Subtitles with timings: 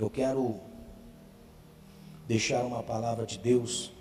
[0.00, 0.58] Eu quero
[2.26, 3.92] deixar uma palavra de Deus.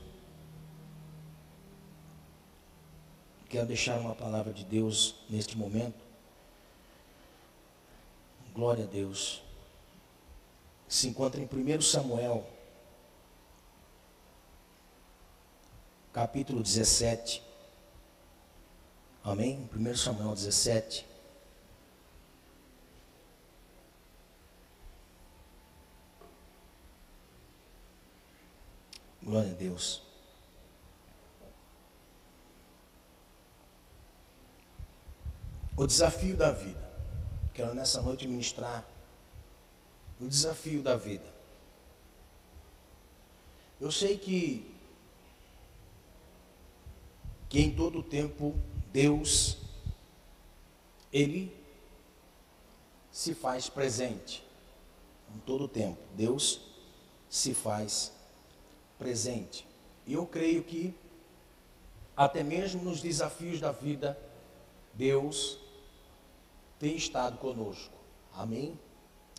[3.49, 5.99] Quero deixar uma palavra de Deus neste momento.
[8.53, 9.43] Glória a Deus.
[10.87, 12.47] Se encontra em 1 Samuel,
[16.13, 17.43] capítulo 17.
[19.21, 19.69] Amém?
[19.75, 21.08] 1 Samuel 17.
[29.29, 30.01] Glória a Deus.
[35.77, 36.89] O desafio da vida.
[37.53, 38.83] Quero nessa noite ministrar
[40.19, 41.31] o desafio da vida.
[43.79, 44.75] Eu sei que
[47.49, 48.55] que em todo tempo
[48.91, 49.59] Deus
[51.13, 51.55] ele
[53.11, 54.43] se faz presente.
[55.35, 56.61] Em todo tempo Deus
[57.29, 58.18] se faz presente.
[58.99, 60.93] E eu creio que,
[62.15, 64.17] até mesmo nos desafios da vida,
[64.93, 65.57] Deus
[66.77, 67.93] tem estado conosco.
[68.33, 68.77] Amém?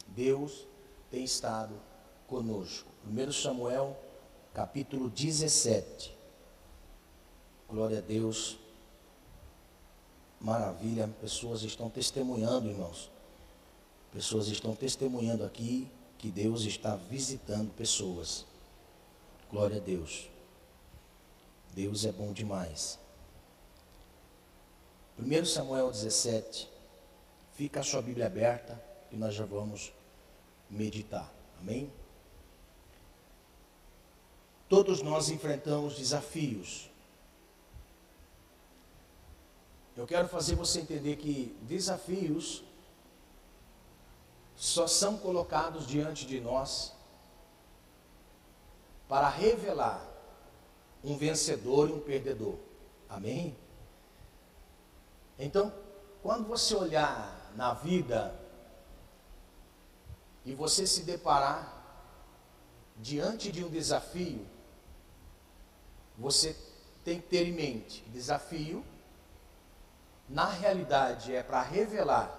[0.09, 0.67] Deus
[1.11, 1.75] tem estado
[2.27, 2.89] conosco.
[3.07, 3.97] 1 Samuel,
[4.55, 6.17] capítulo 17.
[7.69, 8.59] Glória a Deus.
[10.41, 11.09] Maravilha.
[11.21, 13.11] Pessoas estão testemunhando, irmãos.
[14.13, 18.45] Pessoas estão testemunhando aqui que Deus está visitando pessoas.
[19.51, 20.29] Glória a Deus.
[21.75, 22.99] Deus é bom demais.
[25.19, 26.71] 1 Samuel 17.
[27.53, 29.93] Fica a sua Bíblia aberta e nós já vamos
[30.71, 31.31] meditar.
[31.61, 31.93] Amém?
[34.69, 36.89] Todos nós enfrentamos desafios.
[39.97, 42.63] Eu quero fazer você entender que desafios
[44.57, 46.93] só são colocados diante de nós
[49.11, 50.07] para revelar
[51.03, 52.55] um vencedor e um perdedor.
[53.09, 53.57] Amém?
[55.37, 55.75] Então,
[56.23, 58.33] quando você olhar na vida
[60.45, 61.77] e você se deparar
[62.99, 64.47] diante de um desafio,
[66.17, 66.57] você
[67.05, 68.85] tem que ter em mente: desafio,
[70.29, 72.33] na realidade, é para revelar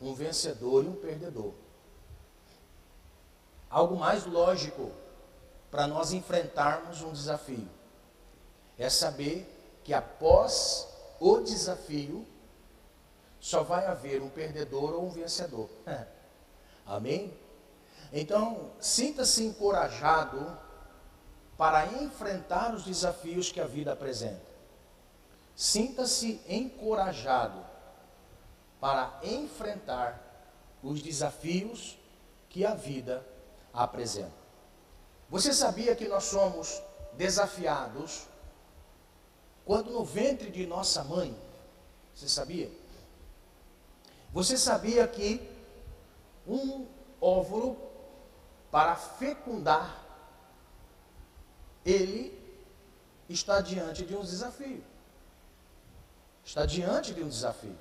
[0.00, 1.52] um vencedor e um perdedor.
[3.68, 4.90] Algo mais lógico
[5.70, 7.68] para nós enfrentarmos um desafio.
[8.78, 10.88] É saber que após
[11.18, 12.26] o desafio,
[13.38, 15.68] só vai haver um perdedor ou um vencedor.
[16.86, 17.32] Amém?
[18.12, 20.58] Então, sinta-se encorajado
[21.56, 24.50] para enfrentar os desafios que a vida apresenta.
[25.54, 27.64] Sinta-se encorajado
[28.80, 30.18] para enfrentar
[30.82, 31.98] os desafios
[32.48, 33.24] que a vida
[33.72, 34.39] apresenta.
[35.30, 36.82] Você sabia que nós somos
[37.12, 38.26] desafiados
[39.64, 41.36] quando no ventre de nossa mãe?
[42.14, 42.70] Você sabia?
[44.32, 45.40] Você sabia que
[46.46, 46.86] um
[47.20, 47.76] óvulo
[48.70, 50.04] para fecundar
[51.84, 52.36] ele
[53.28, 54.84] está diante de um desafio.
[56.44, 57.78] Está diante de um desafio.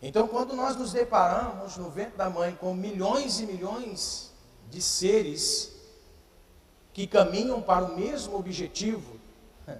[0.00, 4.31] Então, quando nós nos deparamos no ventre da mãe com milhões e milhões
[4.72, 5.70] de seres
[6.94, 9.20] que caminham para o mesmo objetivo.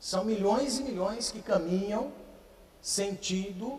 [0.00, 2.10] São milhões e milhões que caminham
[2.80, 3.78] sentido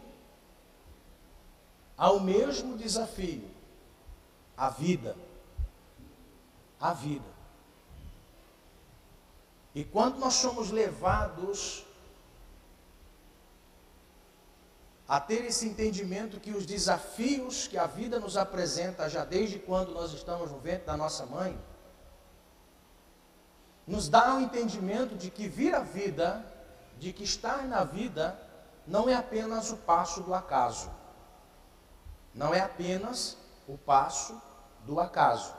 [1.97, 3.49] ao mesmo desafio,
[4.55, 5.17] a vida.
[6.79, 7.25] A vida.
[9.73, 11.83] E quando nós somos levados
[15.09, 19.91] a ter esse entendimento que os desafios que a vida nos apresenta já desde quando
[19.91, 21.59] nós estamos no ventre da nossa mãe,
[23.87, 26.45] nos dá o um entendimento de que vir a vida,
[26.99, 28.39] de que estar na vida,
[28.85, 30.91] não é apenas o passo do acaso.
[32.31, 33.35] Não é apenas
[33.67, 34.39] o passo
[34.85, 35.55] do acaso.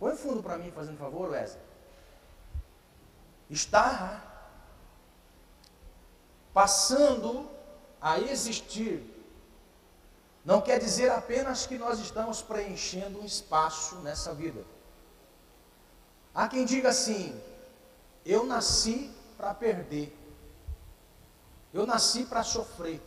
[0.00, 1.62] Põe fundo para mim, fazendo favor, Wesley.
[3.48, 4.28] Estar
[6.52, 7.59] passando
[8.00, 9.02] a existir
[10.44, 14.64] não quer dizer apenas que nós estamos preenchendo um espaço nessa vida.
[16.34, 17.38] Há quem diga assim:
[18.24, 20.16] eu nasci para perder,
[21.74, 23.00] eu nasci para sofrer,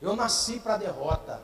[0.00, 1.40] eu nasci para derrota.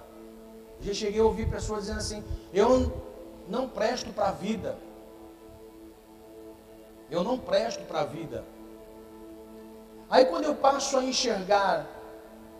[0.81, 4.79] Já cheguei a ouvir pessoas dizendo assim: eu não presto para a vida,
[7.11, 8.45] eu não presto para a vida.
[10.11, 11.87] Aí quando eu passo a enxergar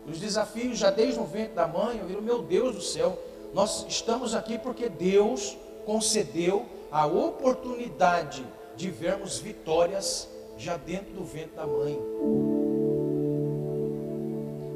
[0.07, 3.17] os desafios já desde o ventre da mãe, eu digo, meu Deus do céu,
[3.53, 11.55] nós estamos aqui porque Deus concedeu a oportunidade de vermos vitórias já dentro do ventre
[11.55, 11.99] da mãe.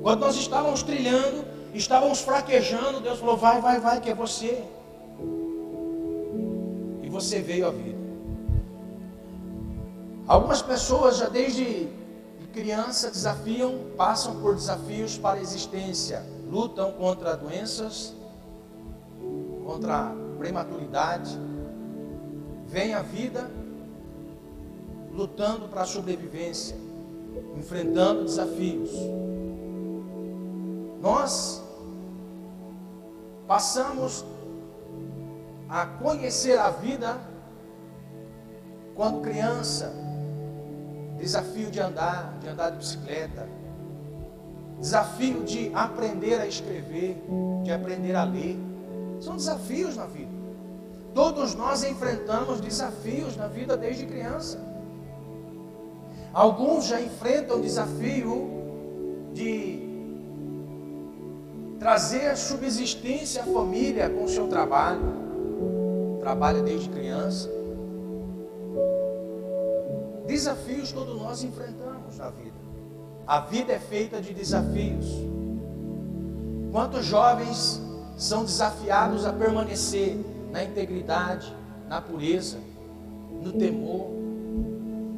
[0.01, 4.63] Quando nós estávamos trilhando, estávamos fraquejando, Deus falou: vai, vai, vai, que é você.
[7.01, 8.03] E você veio à vida.
[10.27, 11.87] Algumas pessoas já desde
[12.53, 18.13] criança desafiam, passam por desafios para a existência, lutam contra doenças,
[19.65, 21.35] contra a prematuridade,
[22.67, 23.49] vem a vida
[25.11, 26.77] lutando para a sobrevivência,
[27.57, 28.91] enfrentando desafios.
[31.01, 31.61] Nós
[33.47, 34.23] passamos
[35.67, 37.19] a conhecer a vida
[38.95, 39.91] quando criança,
[41.23, 43.47] desafio de andar, de andar de bicicleta,
[44.77, 47.17] desafio de aprender a escrever,
[47.63, 48.57] de aprender a ler.
[49.21, 50.33] São desafios na vida.
[51.13, 54.59] Todos nós enfrentamos desafios na vida desde criança.
[56.33, 58.49] Alguns já enfrentam o desafio
[59.33, 59.81] de
[61.79, 65.23] trazer subsistência à família com o seu trabalho.
[66.19, 67.49] Trabalha desde criança.
[70.43, 72.57] Desafios todos nós enfrentamos na vida.
[73.25, 75.05] A vida é feita de desafios.
[76.69, 77.81] Quantos jovens
[78.17, 80.17] são desafiados a permanecer
[80.51, 81.55] na integridade,
[81.87, 82.57] na pureza,
[83.41, 84.11] no temor?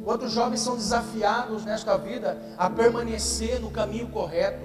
[0.04, 4.64] Quantos jovens são desafiados nesta vida a permanecer no caminho correto?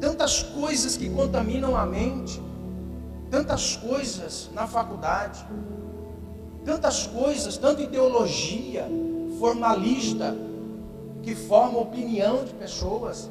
[0.00, 2.42] Tantas coisas que contaminam a mente,
[3.30, 5.46] tantas coisas na faculdade,
[6.64, 8.88] tantas coisas, tanta ideologia
[9.44, 10.34] formalista
[11.22, 13.30] que forma opinião de pessoas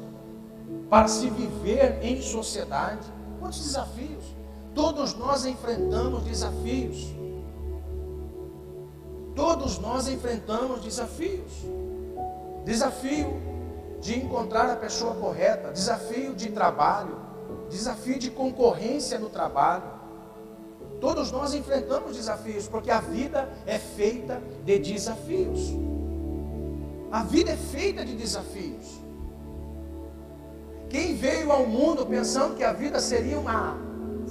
[0.88, 3.04] para se viver em sociedade.
[3.40, 4.24] Quantos desafios?
[4.76, 7.12] Todos nós enfrentamos desafios.
[9.34, 11.50] Todos nós enfrentamos desafios.
[12.64, 13.34] Desafio
[14.00, 17.18] de encontrar a pessoa correta, desafio de trabalho,
[17.68, 19.94] desafio de concorrência no trabalho,
[21.00, 25.74] Todos nós enfrentamos desafios, porque a vida é feita de desafios.
[27.14, 29.00] A vida é feita de desafios.
[30.90, 33.78] Quem veio ao mundo pensando que a vida seria uma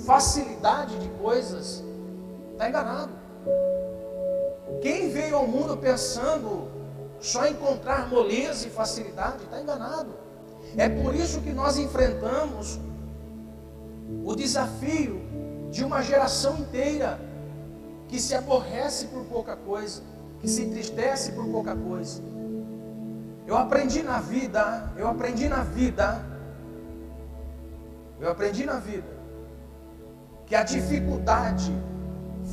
[0.05, 1.81] facilidade de coisas,
[2.51, 3.13] está enganado.
[4.81, 6.67] Quem veio ao mundo pensando
[7.21, 10.09] só encontrar moleza e facilidade, está enganado.
[10.75, 12.81] É por isso que nós enfrentamos
[14.25, 15.21] o desafio
[15.71, 17.17] de uma geração inteira
[18.09, 20.01] que se aborrece por pouca coisa,
[20.41, 22.33] que se entristece por pouca coisa.
[23.53, 26.25] Eu aprendi na vida, eu aprendi na vida,
[28.19, 29.07] eu aprendi na vida
[30.47, 31.71] que a dificuldade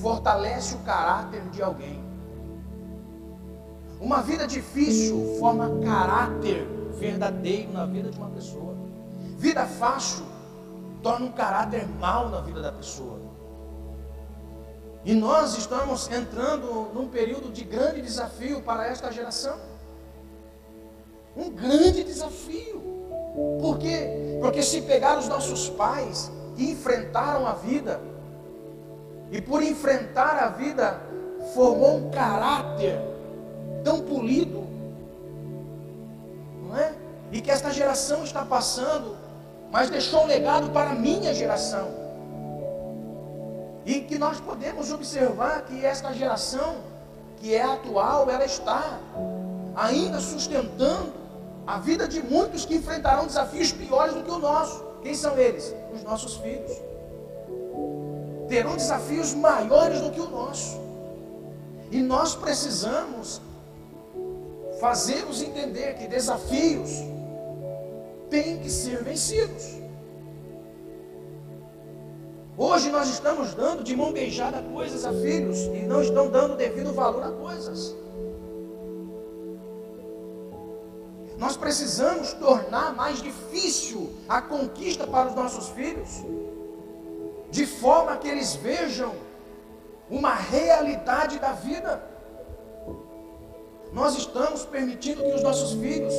[0.03, 2.05] fortalece o caráter de alguém.
[3.99, 6.69] Uma vida difícil forma caráter
[6.99, 8.77] verdadeiro na vida de uma pessoa.
[9.39, 10.27] Vida fácil
[11.03, 13.19] torna um caráter mal na vida da pessoa.
[15.03, 19.70] E nós estamos entrando num período de grande desafio para esta geração.
[21.37, 22.81] Um grande desafio.
[23.61, 24.39] Por quê?
[24.41, 28.01] Porque se pegar os nossos pais que enfrentaram a vida,
[29.31, 31.01] e por enfrentar a vida,
[31.55, 33.01] formou um caráter
[33.85, 34.67] tão polido,
[36.63, 36.93] não é?
[37.31, 39.17] E que esta geração está passando
[39.71, 41.89] mas deixou um legado para a minha geração.
[43.87, 46.77] E que nós podemos observar que esta geração,
[47.37, 48.99] que é atual, ela está
[49.75, 51.20] ainda sustentando
[51.71, 54.85] a vida de muitos que enfrentarão desafios piores do que o nosso.
[55.03, 55.73] Quem são eles?
[55.95, 56.73] Os nossos filhos.
[58.49, 60.81] Terão desafios maiores do que o nosso.
[61.93, 63.41] E nós precisamos
[64.81, 66.91] fazê-los entender que desafios
[68.29, 69.79] têm que ser vencidos.
[72.59, 76.93] Hoje nós estamos dando de mão beijada coisas a filhos e não estão dando devido
[76.93, 77.95] valor a coisas.
[81.41, 86.23] Nós precisamos tornar mais difícil a conquista para os nossos filhos,
[87.51, 89.15] de forma que eles vejam
[90.11, 92.05] uma realidade da vida.
[93.91, 96.13] Nós estamos permitindo que os nossos filhos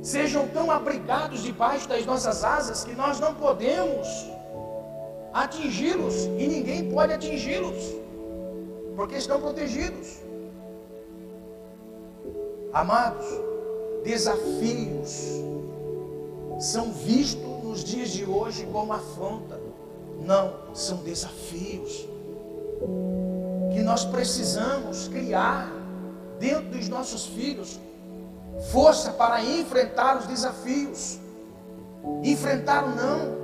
[0.00, 4.08] sejam tão abrigados debaixo das nossas asas que nós não podemos
[5.34, 7.96] atingi-los e ninguém pode atingi-los,
[8.96, 10.31] porque estão protegidos.
[12.72, 13.26] Amados,
[14.02, 15.42] desafios
[16.58, 19.60] são vistos nos dias de hoje como afronta.
[20.20, 22.08] Não, são desafios
[23.74, 25.70] que nós precisamos criar
[26.38, 27.78] dentro dos nossos filhos
[28.70, 31.18] força para enfrentar os desafios,
[32.22, 33.36] enfrentar o não,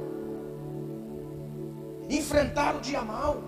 [2.09, 3.39] enfrentar o dia mal.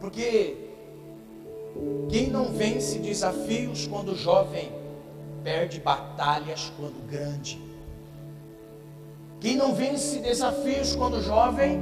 [0.00, 0.67] Porque
[2.08, 4.72] quem não vence desafios quando jovem,
[5.44, 7.60] perde batalhas quando grande.
[9.40, 11.80] Quem não vence desafios quando jovem,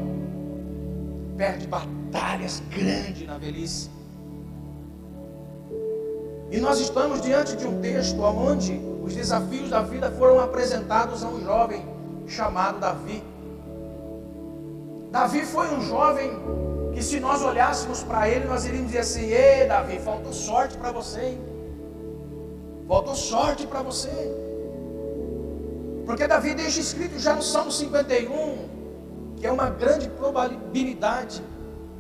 [1.37, 3.91] perde batalhas grandes na velhice.
[6.51, 11.29] E nós estamos diante de um texto onde os desafios da vida foram apresentados a
[11.29, 11.85] um jovem
[12.27, 13.23] chamado Davi.
[15.11, 16.31] Davi foi um jovem
[16.97, 20.91] que se nós olhássemos para ele, nós iríamos dizer assim: Ei, Davi, faltou sorte para
[20.93, 21.37] você?
[22.89, 24.09] Faltou sorte para você.
[26.07, 31.43] Porque Davi deixa escrito já no Salmo 51, que é uma grande probabilidade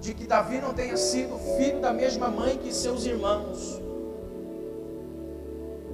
[0.00, 3.78] de que Davi não tenha sido filho da mesma mãe que seus irmãos.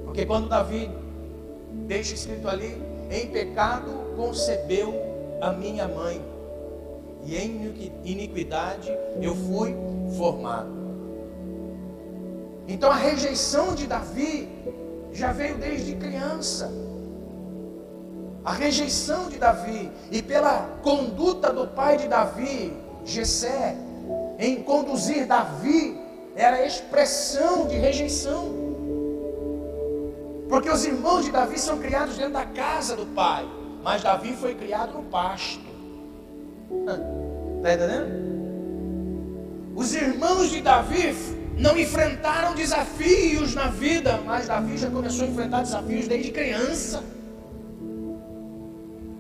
[0.05, 0.89] Porque quando Davi
[1.89, 2.81] deixa escrito ali,
[3.11, 4.95] em pecado concebeu
[5.41, 6.23] a minha mãe
[7.25, 9.75] e em iniquidade eu fui
[10.17, 10.83] formado.
[12.67, 14.49] Então a rejeição de Davi
[15.13, 16.71] já veio desde criança.
[18.45, 22.73] A rejeição de Davi e pela conduta do pai de Davi,
[23.05, 23.77] Jessé,
[24.39, 26.01] em conduzir Davi,
[26.35, 28.63] era expressão de rejeição.
[30.49, 33.47] Porque os irmãos de Davi são criados dentro da casa do pai,
[33.83, 35.72] mas Davi foi criado no pasto.
[36.81, 38.23] Está entendendo?
[39.75, 41.15] Os irmãos de Davi
[41.59, 47.03] não enfrentaram desafios na vida, mas Davi já começou a enfrentar desafios desde criança.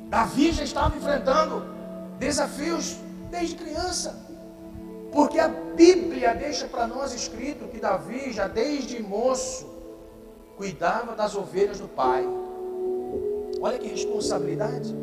[0.08, 1.64] Davi já estava enfrentando
[2.18, 2.96] desafios
[3.30, 4.14] desde criança.
[5.10, 9.66] Porque a Bíblia deixa para nós escrito que Davi, já desde moço,
[10.56, 12.26] cuidava das ovelhas do pai.
[13.60, 14.94] Olha que responsabilidade.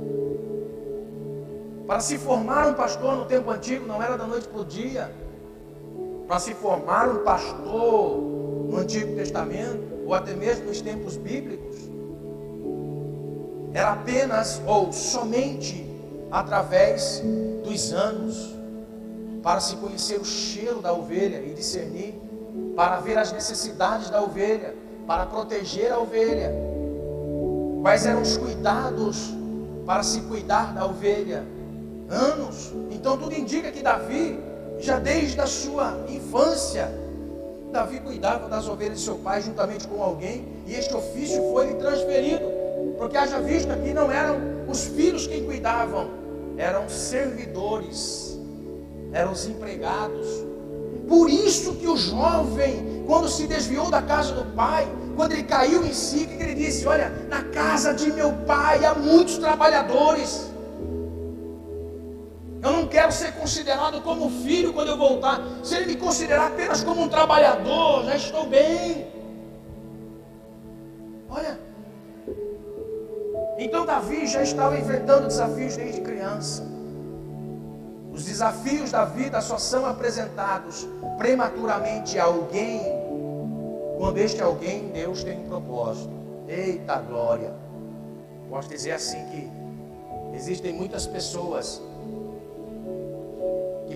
[1.89, 5.11] Para se formar um pastor no tempo antigo não era da noite para o dia.
[6.27, 8.21] Para se formar um pastor
[8.69, 11.77] no Antigo Testamento, ou até mesmo nos tempos bíblicos,
[13.73, 15.83] era apenas ou somente
[16.29, 17.23] através
[17.63, 18.55] dos anos,
[19.41, 22.13] para se conhecer o cheiro da ovelha e discernir,
[22.75, 24.75] para ver as necessidades da ovelha,
[25.07, 26.53] para proteger a ovelha.
[27.81, 29.33] Quais eram os cuidados
[29.87, 31.57] para se cuidar da ovelha?
[32.09, 32.71] Anos.
[32.91, 34.39] Então tudo indica que Davi,
[34.79, 36.89] já desde a sua infância,
[37.71, 41.75] Davi cuidava das ovelhas de seu pai juntamente com alguém, e este ofício foi lhe
[41.75, 42.45] transferido,
[42.97, 44.37] porque haja visto que não eram
[44.67, 46.09] os filhos quem cuidavam,
[46.57, 48.37] eram servidores,
[49.13, 50.27] eram os empregados.
[51.07, 55.85] Por isso que o jovem, quando se desviou da casa do pai, quando ele caiu
[55.85, 60.48] em si, que ele disse: Olha, na casa de meu pai há muitos trabalhadores.
[62.61, 65.39] Eu não quero ser considerado como filho quando eu voltar.
[65.63, 69.07] Se ele me considerar apenas como um trabalhador, já estou bem.
[71.29, 71.59] Olha.
[73.57, 76.63] Então Davi já estava enfrentando desafios desde criança.
[78.11, 80.87] Os desafios da vida só são apresentados
[81.17, 82.81] prematuramente a alguém
[83.97, 86.13] quando este alguém Deus tem um propósito.
[86.47, 87.53] Eita glória!
[88.49, 91.81] Posso dizer assim que existem muitas pessoas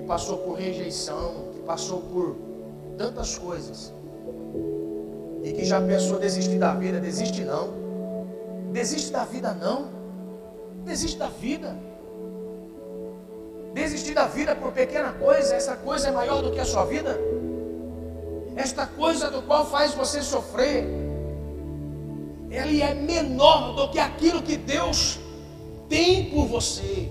[0.03, 2.35] passou por rejeição, que passou por
[2.97, 3.93] tantas coisas,
[5.43, 7.69] e que já pensou desistir da vida, desiste não.
[8.71, 9.89] Desiste da vida não.
[10.85, 11.75] Desiste da vida.
[13.73, 17.19] Desistir da vida por pequena coisa, essa coisa é maior do que a sua vida.
[18.55, 20.85] Esta coisa do qual faz você sofrer,
[22.49, 25.19] ele é menor do que aquilo que Deus
[25.89, 27.09] tem por você.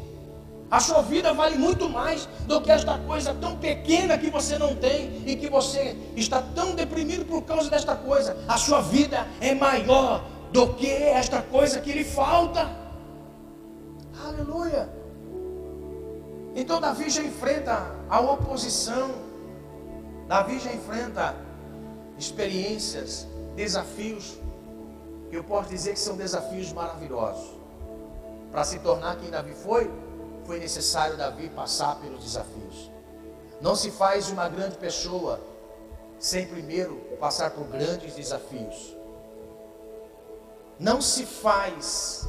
[0.73, 4.75] A sua vida vale muito mais do que esta coisa tão pequena que você não
[4.75, 8.39] tem e que você está tão deprimido por causa desta coisa.
[8.49, 12.71] A sua vida é maior do que esta coisa que lhe falta.
[14.27, 14.89] Aleluia.
[16.55, 19.11] Então Davi já enfrenta a oposição.
[20.27, 21.37] Davi já enfrenta
[22.17, 24.39] experiências, desafios.
[25.31, 27.61] Eu posso dizer que são desafios maravilhosos.
[28.51, 29.91] Para se tornar quem Davi foi,
[30.45, 32.91] foi necessário Davi passar pelos desafios.
[33.61, 35.41] Não se faz uma grande pessoa
[36.19, 38.97] sem primeiro passar por grandes desafios.
[40.79, 42.29] Não se faz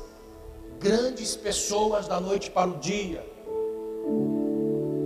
[0.80, 3.26] grandes pessoas da noite para o dia.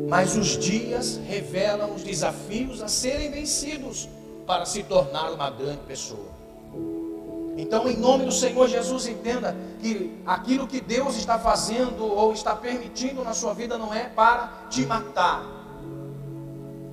[0.10, 4.08] Mas os dias revelam os desafios a serem vencidos
[4.46, 6.37] para se tornar uma grande pessoa.
[7.58, 12.56] Então, em nome do Senhor Jesus, entenda que aquilo que Deus está fazendo ou está
[12.56, 15.44] permitindo na sua vida não é para te matar,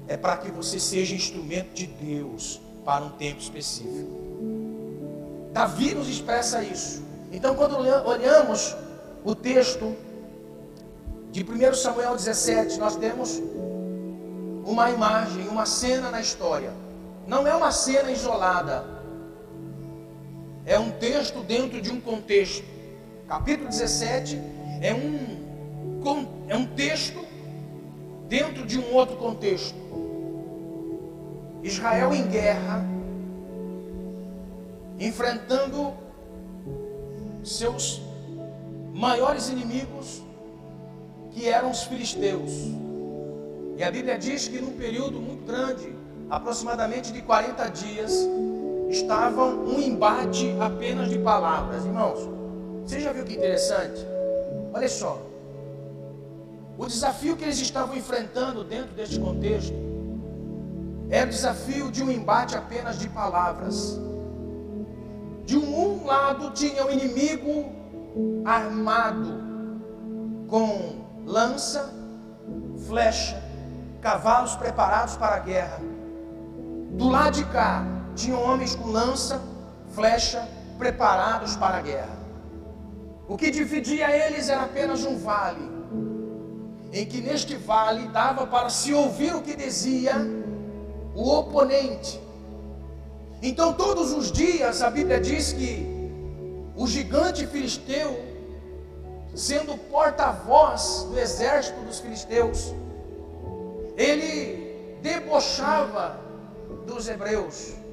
[0.09, 4.11] é para que você seja instrumento de Deus para um tempo específico.
[5.52, 7.02] Davi nos expressa isso.
[7.30, 8.75] Então, quando olhamos
[9.23, 9.94] o texto
[11.30, 13.42] de 1 Samuel 17, nós temos
[14.64, 16.73] uma imagem, uma cena na história.
[17.26, 18.93] Não é uma cena isolada,
[20.66, 22.64] é um texto dentro de um contexto.
[23.28, 24.38] Capítulo 17
[24.80, 26.02] é um,
[26.49, 27.25] é um texto
[28.28, 29.76] dentro de um outro contexto.
[31.62, 32.85] Israel em guerra,
[34.99, 35.94] enfrentando
[37.42, 38.02] seus
[38.92, 40.23] maiores inimigos,
[41.33, 42.52] que eram os filisteus.
[43.76, 45.92] E a Bíblia diz que num período muito grande,
[46.30, 48.28] aproximadamente de 40 dias,
[48.88, 51.85] estavam um embate apenas de palavras.
[51.85, 52.29] Irmãos,
[52.85, 54.05] você já viu que interessante?
[54.73, 55.21] Olha só.
[56.76, 59.75] O desafio que eles estavam enfrentando dentro deste contexto
[61.09, 63.99] era o desafio de um embate apenas de palavras.
[65.45, 67.73] De um lado tinha o um inimigo
[68.45, 69.45] armado
[70.49, 71.93] com lança,
[72.88, 73.41] flecha,
[74.00, 75.81] cavalos preparados para a guerra.
[76.93, 79.40] Do lado de cá tinham homens com lança,
[79.94, 82.25] flecha, preparados para a guerra.
[83.28, 85.71] O que dividia eles era apenas um vale,
[86.92, 90.14] em que neste vale dava para se ouvir o que dizia
[91.14, 92.21] o oponente.
[93.42, 95.87] Então, todos os dias, a Bíblia diz que
[96.76, 98.23] o gigante filisteu,
[99.35, 102.75] sendo porta-voz do exército dos filisteus,
[103.97, 106.18] ele debochava
[106.87, 107.84] dos hebreus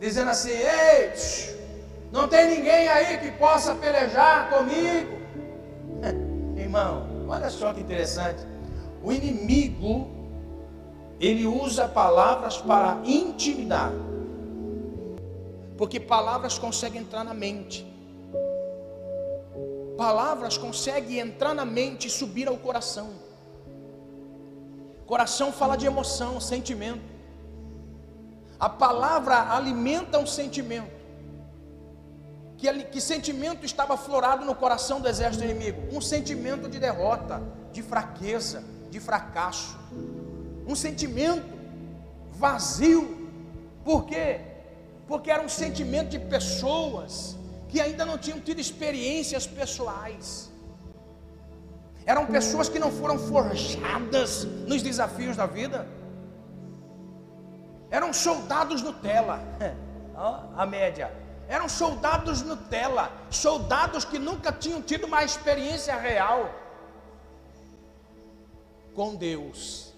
[0.00, 1.12] dizendo assim: Ei,
[2.10, 5.20] não tem ninguém aí que possa pelejar comigo.
[6.56, 8.42] Irmão, olha só que interessante.
[9.02, 10.10] O inimigo,
[11.20, 13.92] ele usa palavras para intimidar.
[15.76, 17.86] Porque palavras conseguem entrar na mente.
[19.96, 23.10] Palavras conseguem entrar na mente e subir ao coração.
[25.06, 27.09] Coração fala de emoção, sentimento.
[28.60, 31.00] A palavra alimenta um sentimento.
[32.58, 35.80] Que, que sentimento estava florado no coração do exército inimigo?
[35.96, 37.42] Um sentimento de derrota,
[37.72, 39.78] de fraqueza, de fracasso.
[40.66, 41.58] Um sentimento
[42.32, 43.30] vazio.
[43.82, 44.40] Por quê?
[45.08, 50.50] Porque era um sentimento de pessoas que ainda não tinham tido experiências pessoais.
[52.04, 55.86] Eram pessoas que não foram forjadas nos desafios da vida
[57.90, 59.40] eram soldados Nutella.
[60.56, 61.12] a média.
[61.48, 63.10] Eram soldados Nutella.
[63.30, 66.50] Soldados que nunca tinham tido uma experiência real
[68.94, 69.92] com Deus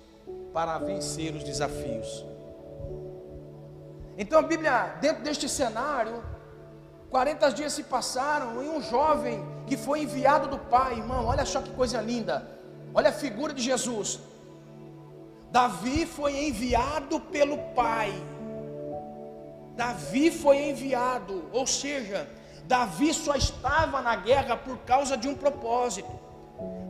[0.53, 2.25] para vencer os desafios.
[4.17, 6.23] Então a Bíblia, dentro deste cenário,
[7.11, 11.61] 40 dias se passaram e um jovem que foi enviado do Pai, irmão, olha só
[11.61, 12.47] que coisa linda.
[12.95, 14.21] Olha a figura de Jesus.
[15.53, 18.11] Davi foi enviado pelo Pai.
[19.77, 22.27] Davi foi enviado, ou seja,
[22.65, 26.11] Davi só estava na guerra por causa de um propósito.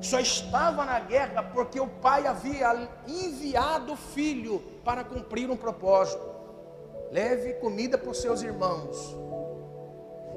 [0.00, 6.24] Só estava na guerra porque o pai havia enviado o filho para cumprir um propósito.
[7.10, 9.16] Leve comida para os seus irmãos.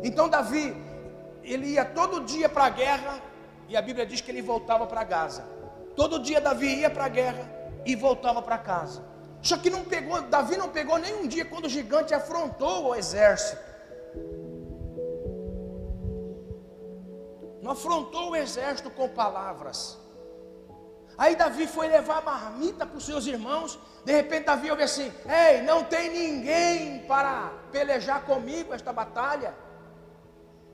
[0.04, 0.76] Então Davi,
[1.44, 3.22] ele ia todo dia para a guerra,
[3.68, 5.44] e a Bíblia diz que ele voltava para Gaza.
[5.96, 7.55] Todo dia Davi ia para a guerra,
[7.86, 9.04] e voltava para casa.
[9.42, 12.96] Só que não pegou, Davi não pegou nem um dia quando o gigante afrontou o
[12.96, 13.62] exército.
[17.62, 19.98] Não afrontou o exército com palavras.
[21.18, 23.80] Aí Davi foi levar a marmita para os seus irmãos.
[24.04, 29.56] De repente Davi ouve assim: Ei, não tem ninguém para pelejar comigo esta batalha.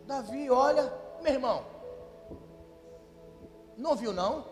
[0.08, 1.65] Davi olha, meu irmão,
[3.78, 4.45] não viu não?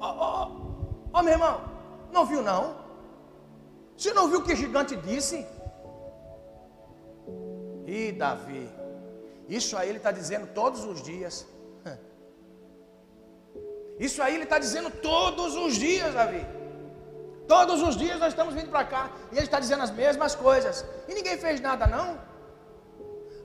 [0.00, 0.69] Oh, oh,
[1.12, 1.60] Ó oh, meu irmão,
[2.12, 2.76] não viu não?
[3.96, 5.46] Você não viu o que o gigante disse?
[7.86, 8.68] E Davi,
[9.48, 11.46] isso aí ele está dizendo todos os dias.
[13.98, 16.46] Isso aí ele está dizendo todos os dias, Davi.
[17.48, 20.84] Todos os dias nós estamos vindo para cá e ele está dizendo as mesmas coisas.
[21.08, 22.18] E ninguém fez nada, não.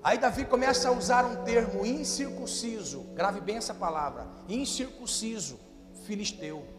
[0.03, 5.59] Aí Davi começa a usar um termo incircunciso, grave bem essa palavra, incircunciso,
[6.05, 6.74] filisteu.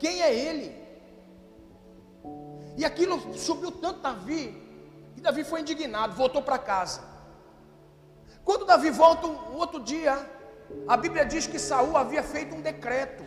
[0.00, 0.74] Quem é ele?
[2.76, 4.44] E aquilo subiu tanto Davi,
[5.14, 7.02] que Davi foi indignado, voltou para casa.
[8.42, 10.14] Quando Davi volta um outro dia,
[10.88, 13.22] a Bíblia diz que Saul havia feito um decreto.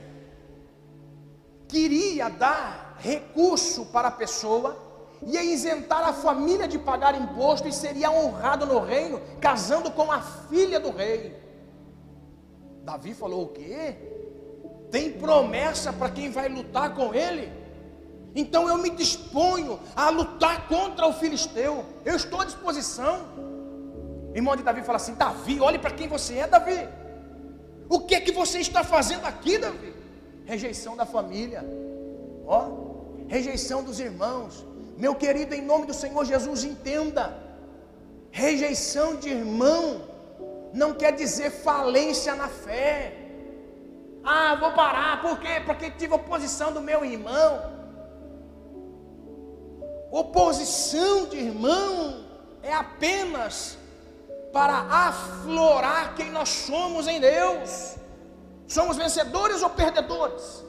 [1.67, 4.75] Queria dar recurso para a pessoa,
[5.21, 10.21] ia isentar a família de pagar imposto e seria honrado no reino, casando com a
[10.21, 11.39] filha do rei.
[12.83, 14.12] Davi falou: O quê?
[14.93, 17.51] Tem promessa para quem vai lutar com ele?
[18.36, 21.84] Então eu me disponho a lutar contra o filisteu.
[22.06, 23.21] Eu estou à disposição.
[24.36, 26.88] Irmão de Davi fala assim: Davi, olhe para quem você é, Davi.
[27.89, 29.95] O que é que você está fazendo aqui, Davi?
[30.45, 31.65] Rejeição da família,
[32.45, 32.67] ó,
[33.27, 34.63] rejeição dos irmãos.
[34.95, 37.36] Meu querido, em nome do Senhor Jesus, entenda:
[38.29, 40.03] rejeição de irmão
[40.71, 43.22] não quer dizer falência na fé.
[44.23, 45.62] Ah, vou parar, por quê?
[45.65, 47.73] Porque tive oposição do meu irmão.
[50.12, 52.25] Oposição de irmão
[52.62, 53.77] é apenas
[54.53, 54.75] para
[55.07, 57.95] aflorar quem nós somos em Deus.
[58.67, 60.63] Somos vencedores ou perdedores?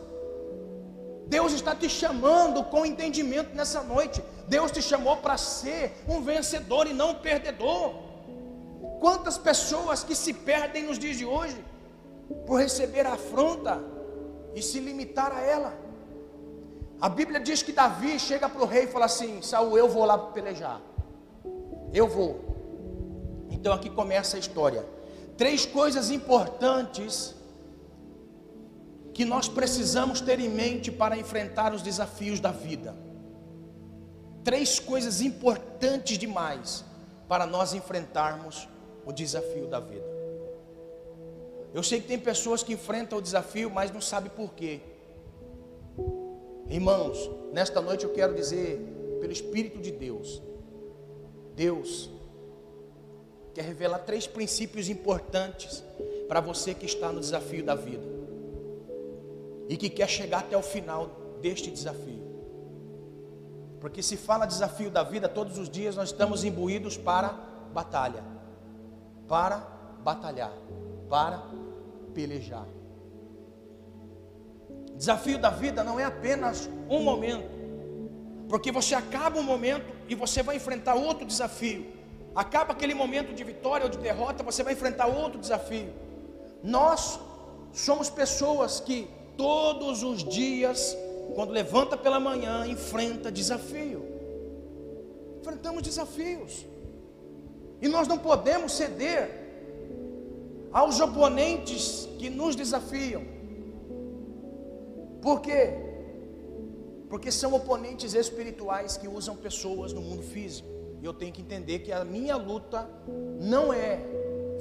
[1.27, 4.23] Deus está te chamando com entendimento nessa noite.
[4.49, 7.95] Deus te chamou para ser um vencedor e não um perdedor.
[9.01, 11.63] Quantas pessoas que se perdem nos dias de hoje
[12.47, 13.83] por receber a afronta
[14.55, 15.85] e se limitar a ela?
[17.01, 20.05] A Bíblia diz que Davi chega para o rei e fala assim: Saul, eu vou
[20.05, 20.81] lá pelejar.
[21.93, 23.47] Eu vou.
[23.51, 24.85] Então aqui começa a história.
[25.37, 27.35] Três coisas importantes
[29.13, 32.97] que nós precisamos ter em mente para enfrentar os desafios da vida.
[34.43, 36.85] Três coisas importantes demais
[37.29, 38.69] para nós enfrentarmos
[39.07, 40.14] o desafio da vida.
[41.75, 44.81] Eu sei que tem pessoas que enfrentam o desafio, mas não sabem por quê.
[46.69, 48.79] Irmãos, nesta noite eu quero dizer,
[49.21, 50.41] pelo Espírito de Deus,
[51.57, 52.09] Deus
[53.53, 55.83] quer revelar três princípios importantes
[56.29, 58.07] para você que está no desafio da vida
[59.69, 61.11] e que quer chegar até o final
[61.41, 62.23] deste desafio.
[63.81, 67.31] Porque se fala desafio da vida, todos os dias nós estamos imbuídos para
[67.73, 68.23] batalha,
[69.27, 69.59] para
[70.05, 70.53] batalhar,
[71.09, 71.64] para
[72.15, 72.67] pelejar.
[74.97, 77.51] Desafio da vida não é apenas um momento,
[78.49, 81.87] porque você acaba um momento e você vai enfrentar outro desafio.
[82.35, 85.93] Acaba aquele momento de vitória ou de derrota, você vai enfrentar outro desafio.
[86.63, 87.19] Nós
[87.73, 90.97] somos pessoas que todos os dias,
[91.35, 94.05] quando levanta pela manhã, enfrenta desafio.
[95.41, 96.65] Enfrentamos desafios.
[97.83, 99.44] E nós não podemos ceder
[100.75, 103.23] aos oponentes que nos desafiam.
[105.23, 105.73] Por quê?
[107.09, 110.75] Porque são oponentes espirituais que usam pessoas no mundo físico
[111.07, 112.89] eu tenho que entender que a minha luta
[113.41, 114.01] não é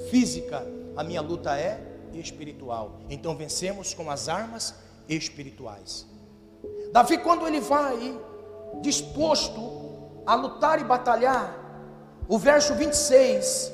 [0.09, 1.81] física, a minha luta é
[2.13, 2.99] espiritual.
[3.09, 4.75] Então vencemos com as armas
[5.07, 6.05] espirituais.
[6.91, 8.19] Davi, quando ele vai
[8.81, 9.61] disposto
[10.25, 11.59] a lutar e batalhar,
[12.27, 13.71] o verso 26,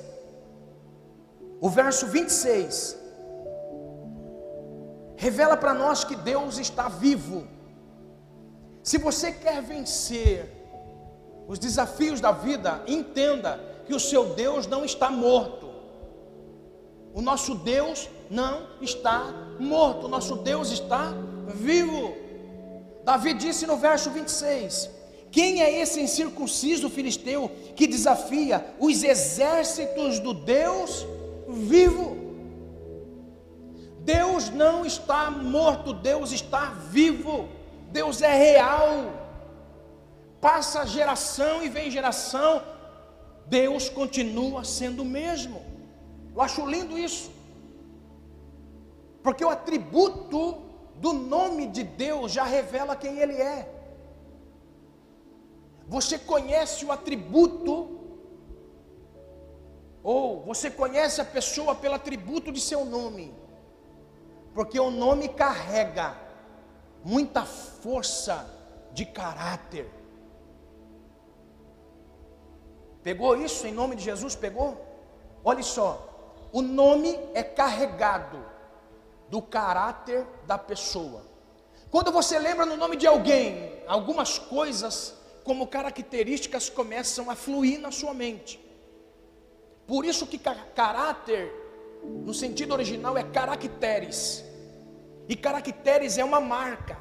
[1.61, 2.97] o verso 26,
[5.15, 7.45] revela para nós que Deus está vivo.
[8.81, 10.49] Se você quer vencer,
[11.47, 15.67] os desafios da vida, entenda que o seu Deus não está morto.
[17.13, 21.11] O nosso Deus não está morto, o nosso Deus está
[21.47, 22.15] vivo.
[23.03, 24.89] Davi disse no verso 26:
[25.31, 31.05] Quem é esse incircunciso filisteu que desafia os exércitos do Deus
[31.51, 32.17] vivo?
[33.99, 37.47] Deus não está morto, Deus está vivo,
[37.91, 39.19] Deus é real
[40.41, 42.63] passa geração e vem geração,
[43.45, 45.61] Deus continua sendo o mesmo.
[46.33, 47.31] Eu acho lindo isso,
[49.21, 50.61] porque o atributo
[50.95, 53.75] do nome de Deus já revela quem Ele é.
[55.87, 57.98] Você conhece o atributo,
[60.11, 63.31] ou você conhece a pessoa pelo atributo de seu nome,
[64.55, 66.17] porque o nome carrega
[67.05, 68.49] muita força
[68.91, 69.87] de caráter.
[73.03, 74.35] Pegou isso em nome de Jesus?
[74.35, 74.83] Pegou?
[75.43, 75.91] Olhe só,
[76.51, 78.43] o nome é carregado
[79.29, 81.21] do caráter da pessoa.
[81.91, 87.91] Quando você lembra no nome de alguém, algumas coisas como características começam a fluir na
[87.91, 88.68] sua mente.
[89.89, 91.51] Por isso que caráter,
[92.03, 94.45] no sentido original, é caracteres.
[95.27, 96.95] E caracteres é uma marca.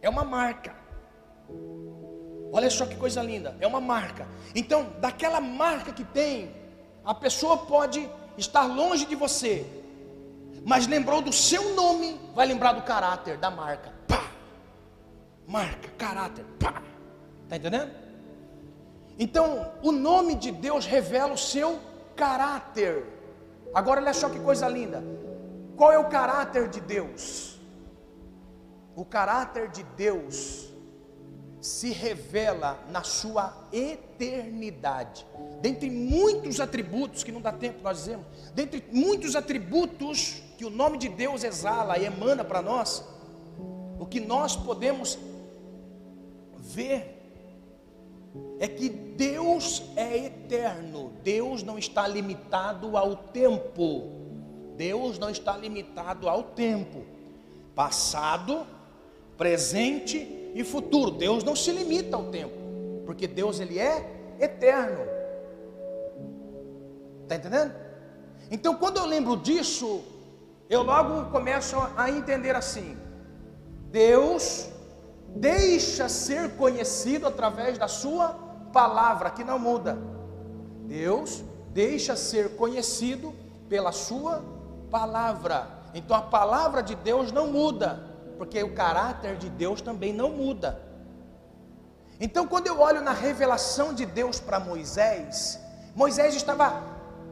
[0.00, 0.74] É uma marca.
[2.50, 4.26] Olha só que coisa linda, é uma marca.
[4.54, 6.50] Então, daquela marca que tem,
[7.04, 9.66] a pessoa pode estar longe de você,
[10.64, 13.92] mas lembrou do seu nome, vai lembrar do caráter da marca.
[14.08, 14.30] Pá!
[15.46, 16.82] Marca, caráter, pá!
[17.50, 17.92] Tá entendendo?
[19.22, 21.78] Então, o nome de Deus revela o seu
[22.16, 23.04] caráter.
[23.74, 25.04] Agora, olha só que coisa linda.
[25.76, 27.60] Qual é o caráter de Deus?
[28.96, 30.70] O caráter de Deus
[31.60, 35.26] se revela na sua eternidade.
[35.60, 40.96] Dentre muitos atributos, que não dá tempo nós dizemos, dentre muitos atributos que o nome
[40.96, 43.04] de Deus exala e emana para nós,
[43.98, 45.18] o que nós podemos
[46.56, 47.19] ver
[48.58, 54.10] é que Deus é eterno, Deus não está limitado ao tempo,
[54.76, 57.04] Deus não está limitado ao tempo,
[57.74, 58.66] passado,
[59.36, 61.10] presente e futuro.
[61.10, 62.54] Deus não se limita ao tempo,
[63.04, 65.04] porque Deus ele é eterno.
[67.22, 67.74] Está entendendo?
[68.50, 70.02] Então, quando eu lembro disso,
[70.68, 72.96] eu logo começo a entender assim:
[73.90, 74.69] Deus
[75.36, 78.28] deixa ser conhecido através da Sua
[78.72, 79.98] palavra, que não muda.
[80.86, 83.34] Deus deixa ser conhecido
[83.68, 84.44] pela Sua
[84.90, 85.68] palavra.
[85.94, 90.80] Então, a palavra de Deus não muda porque o caráter de Deus também não muda.
[92.18, 95.60] Então, quando eu olho na revelação de Deus para Moisés,
[95.94, 96.82] Moisés estava,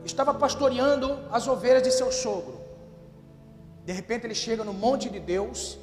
[0.05, 2.61] estava pastoreando as ovelhas de seu sogro.
[3.87, 5.79] De repente, ele chega no monte de Deus,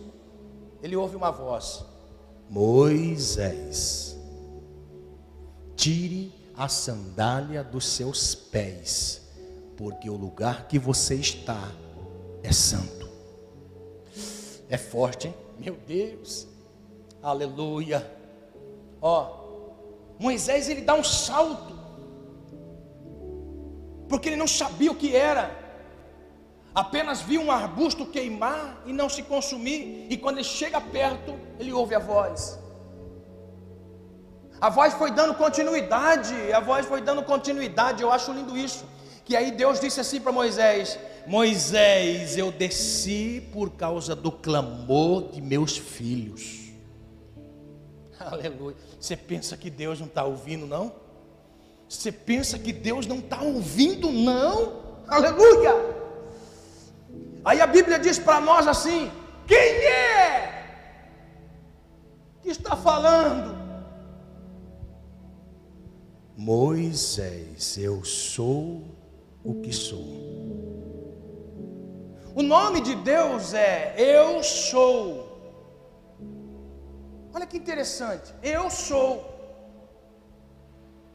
[0.84, 1.84] ele ouve uma voz:
[2.50, 4.18] Moisés,
[5.76, 9.22] tire a sandália dos seus pés,
[9.76, 11.72] porque o lugar que você está
[12.44, 13.10] é santo.
[14.70, 15.36] É forte, hein?
[15.60, 16.48] Meu Deus.
[17.22, 18.10] Aleluia.
[19.02, 19.46] Ó,
[20.20, 21.76] Moisés ele dá um salto.
[24.08, 25.65] Porque ele não sabia o que era.
[26.76, 31.72] Apenas viu um arbusto queimar e não se consumir, e quando ele chega perto, ele
[31.72, 32.60] ouve a voz.
[34.60, 38.86] A voz foi dando continuidade, a voz foi dando continuidade, eu acho lindo isso.
[39.24, 45.42] Que aí Deus disse assim para Moisés: Moisés, eu desci por causa do clamor de
[45.42, 46.72] meus filhos.
[48.20, 48.76] Aleluia.
[49.00, 50.92] Você pensa que Deus não está ouvindo, não?
[51.88, 54.74] Você pensa que Deus não está ouvindo, não?
[55.08, 56.04] Aleluia.
[57.46, 59.12] Aí a Bíblia diz para nós assim:
[59.46, 60.56] quem é
[62.42, 63.56] que está falando?
[66.36, 68.84] Moisés, eu sou
[69.44, 70.26] o que sou.
[72.36, 75.26] O nome de Deus é Eu sou.
[77.34, 78.34] Olha que interessante.
[78.42, 79.14] Eu sou.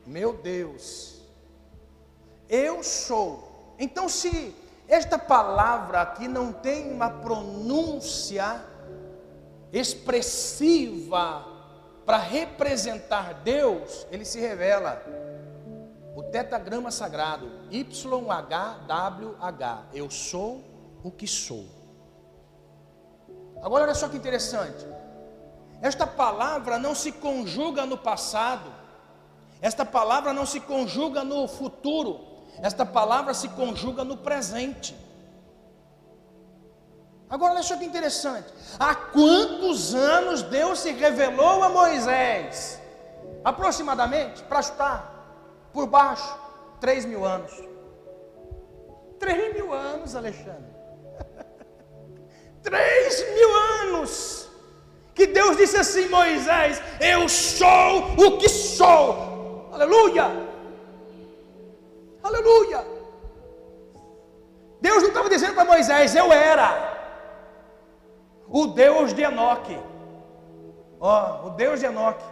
[0.07, 1.21] Meu Deus.
[2.49, 3.75] Eu sou.
[3.79, 4.55] Então, se
[4.91, 8.61] esta palavra aqui não tem uma pronúncia
[9.73, 11.47] expressiva
[12.05, 15.01] para representar Deus, ele se revela.
[16.17, 18.65] O tetagrama sagrado, YHWH,
[19.95, 20.65] eu sou
[21.05, 21.65] o que sou.
[23.63, 24.85] Agora olha só que interessante.
[25.81, 28.73] Esta palavra não se conjuga no passado.
[29.63, 32.30] Esta palavra não se conjuga no futuro.
[32.63, 34.97] Esta palavra se conjuga no presente.
[37.29, 38.53] Agora olha só que interessante.
[38.79, 42.81] Há quantos anos Deus se revelou a Moisés?
[43.45, 46.37] Aproximadamente, para chutar, por baixo,
[46.81, 47.53] três mil anos.
[49.19, 50.71] Três mil anos, Alexandre.
[52.63, 54.49] Três mil anos.
[55.15, 59.69] Que Deus disse assim: Moisés, eu sou o que sou.
[59.73, 60.50] Aleluia.
[66.01, 66.97] Moisés, eu era
[68.49, 69.79] o Deus de Enoque.
[70.99, 72.25] Ó, oh, o Deus de Enoque.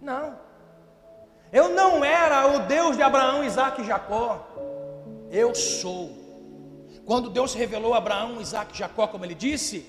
[0.00, 0.36] Não.
[1.52, 4.44] Eu não era o Deus de Abraão, Isaac e Jacó.
[5.30, 6.10] Eu sou.
[7.06, 9.86] Quando Deus revelou a Abraão, Isaac e Jacó, como ele disse,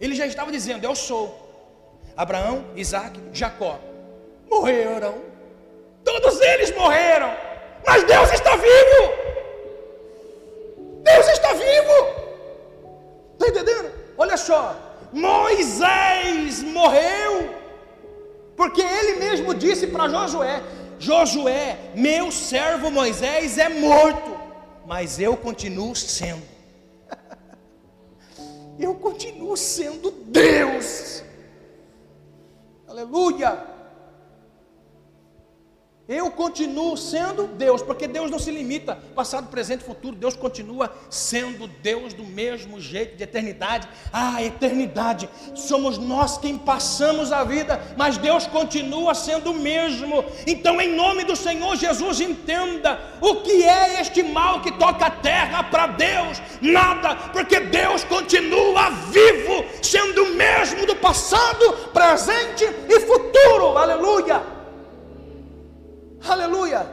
[0.00, 1.50] ele já estava dizendo: Eu sou.
[2.16, 3.78] Abraão, Isaac, Jacó
[4.48, 5.14] morreram.
[6.04, 7.34] Todos eles morreram.
[7.84, 9.31] Mas Deus está vivo.
[11.54, 12.32] Vivo.
[13.32, 13.92] Está entendendo?
[14.16, 14.76] Olha só.
[15.12, 17.54] Moisés morreu.
[18.56, 20.62] Porque ele mesmo disse para Josué:
[20.98, 24.38] Josué, meu servo Moisés é morto,
[24.86, 26.42] mas eu continuo sendo.
[28.78, 31.22] eu continuo sendo Deus.
[32.86, 33.71] Aleluia.
[36.08, 41.68] Eu continuo sendo Deus, porque Deus não se limita, passado, presente, futuro, Deus continua sendo
[41.68, 45.30] Deus do mesmo jeito, de eternidade a eternidade.
[45.54, 50.24] Somos nós quem passamos a vida, mas Deus continua sendo o mesmo.
[50.44, 55.10] Então, em nome do Senhor Jesus, entenda o que é este mal que toca a
[55.10, 63.00] terra para Deus: nada, porque Deus continua vivo, sendo o mesmo do passado, presente e
[63.00, 63.78] futuro.
[63.78, 64.51] Aleluia.
[66.28, 66.86] Aleluia.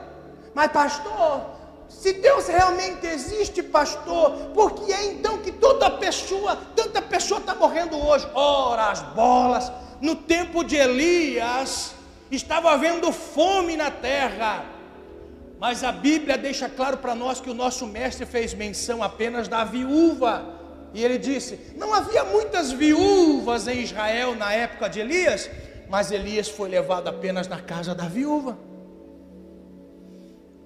[0.54, 1.46] Mas, pastor,
[1.88, 7.56] se Deus realmente existe, pastor, por que é então que toda pessoa, tanta pessoa está
[7.56, 8.28] morrendo hoje?
[8.34, 9.72] Ora, as bolas.
[10.00, 11.94] No tempo de Elias,
[12.32, 14.66] estava havendo fome na terra.
[15.60, 19.64] Mas a Bíblia deixa claro para nós que o nosso mestre fez menção apenas da
[19.64, 20.58] viúva.
[20.94, 25.50] E ele disse: Não havia muitas viúvas em Israel na época de Elias,
[25.90, 28.69] mas Elias foi levado apenas na casa da viúva.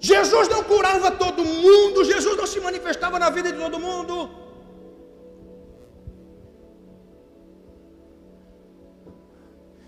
[0.04, 4.30] Jesus não curava todo mundo, Jesus não se manifestava na vida de todo mundo.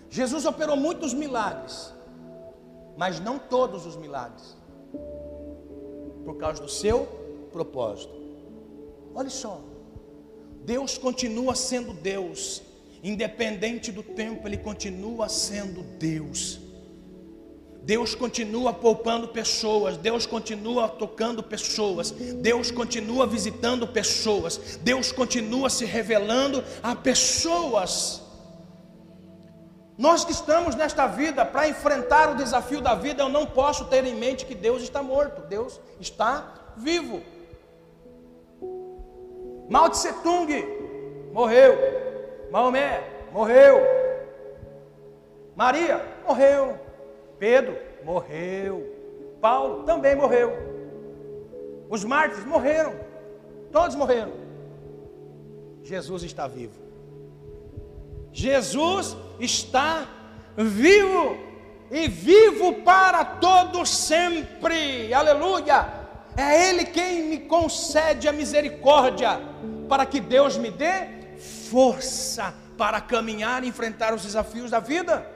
[0.08, 1.92] Jesus operou muitos milagres,
[2.96, 4.56] mas não todos os milagres,
[6.24, 7.06] por causa do seu
[7.52, 8.14] propósito.
[9.14, 9.60] Olha só,
[10.64, 12.62] Deus continua sendo Deus,
[13.02, 16.65] independente do tempo, Ele continua sendo Deus.
[17.86, 25.84] Deus continua poupando pessoas, Deus continua tocando pessoas, Deus continua visitando pessoas, Deus continua se
[25.84, 28.20] revelando a pessoas.
[29.96, 34.04] Nós que estamos nesta vida para enfrentar o desafio da vida, eu não posso ter
[34.04, 37.22] em mente que Deus está morto, Deus está vivo.
[39.70, 40.52] Mao Tse Tung
[41.32, 41.78] morreu,
[42.50, 43.78] Maomé morreu,
[45.54, 46.85] Maria morreu.
[47.38, 48.94] Pedro morreu.
[49.40, 50.52] Paulo também morreu.
[51.88, 52.94] Os mártires morreram.
[53.70, 54.32] Todos morreram.
[55.82, 56.74] Jesus está vivo.
[58.32, 60.08] Jesus está
[60.56, 61.36] vivo
[61.90, 65.12] e vivo para todo sempre.
[65.12, 66.06] Aleluia!
[66.36, 69.40] É Ele quem me concede a misericórdia
[69.88, 71.38] para que Deus me dê
[71.70, 75.26] força para caminhar e enfrentar os desafios da vida.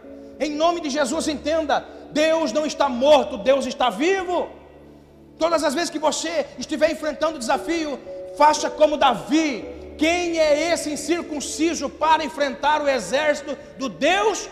[0.40, 4.48] Em nome de Jesus, entenda: Deus não está morto, Deus está vivo.
[5.38, 7.98] Todas as vezes que você estiver enfrentando desafio,
[8.36, 9.64] faça como Davi.
[9.98, 14.48] Quem é esse incircunciso para enfrentar o exército do Deus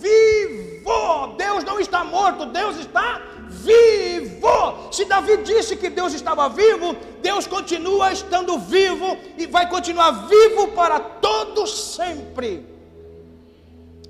[0.00, 1.34] vivo?
[1.36, 4.92] Deus não está morto, Deus está vivo.
[4.92, 10.68] Se Davi disse que Deus estava vivo, Deus continua estando vivo e vai continuar vivo
[10.68, 12.64] para todo sempre.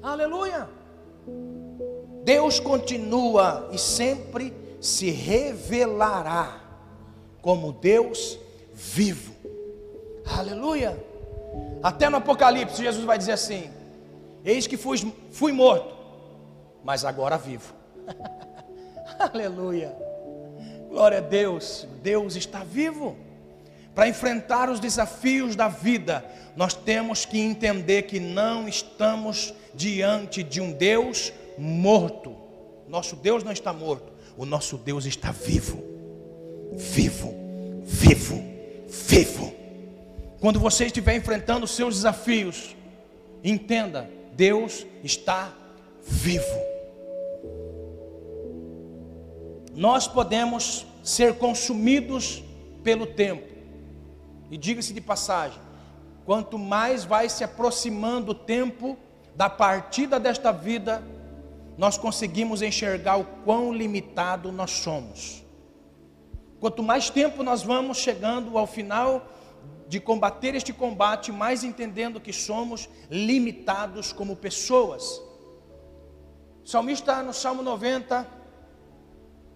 [0.03, 0.82] Aleluia.
[2.25, 6.61] Deus continua e sempre se revelará
[7.41, 8.39] como Deus
[8.73, 9.35] vivo.
[10.25, 10.97] Aleluia.
[11.83, 13.71] Até no Apocalipse, Jesus vai dizer assim:
[14.45, 15.95] Eis que fui, fui morto,
[16.85, 17.75] mas agora vivo.
[19.19, 19.95] Aleluia.
[20.89, 21.87] Glória a Deus.
[22.03, 23.17] Deus está vivo.
[23.95, 26.25] Para enfrentar os desafios da vida,
[26.57, 32.37] nós temos que entender que não estamos diante de um Deus morto.
[32.89, 35.83] Nosso Deus não está morto, o nosso Deus está vivo.
[36.75, 37.35] Vivo,
[37.85, 38.43] vivo,
[38.89, 39.53] vivo.
[40.41, 42.75] Quando você estiver enfrentando os seus desafios,
[43.45, 45.55] entenda, Deus está
[46.03, 46.73] vivo.
[49.75, 52.43] Nós podemos ser consumidos
[52.83, 53.53] pelo tempo.
[54.51, 55.59] E diga-se de passagem,
[56.27, 58.99] quanto mais vai se aproximando o tempo
[59.35, 61.03] da partida desta vida,
[61.77, 65.43] nós conseguimos enxergar o quão limitado nós somos.
[66.61, 69.27] Quanto mais tempo nós vamos chegando ao final
[69.89, 75.21] de combater este combate, mais entendendo que somos limitados como pessoas.
[76.65, 78.27] O salmista no Salmo 90,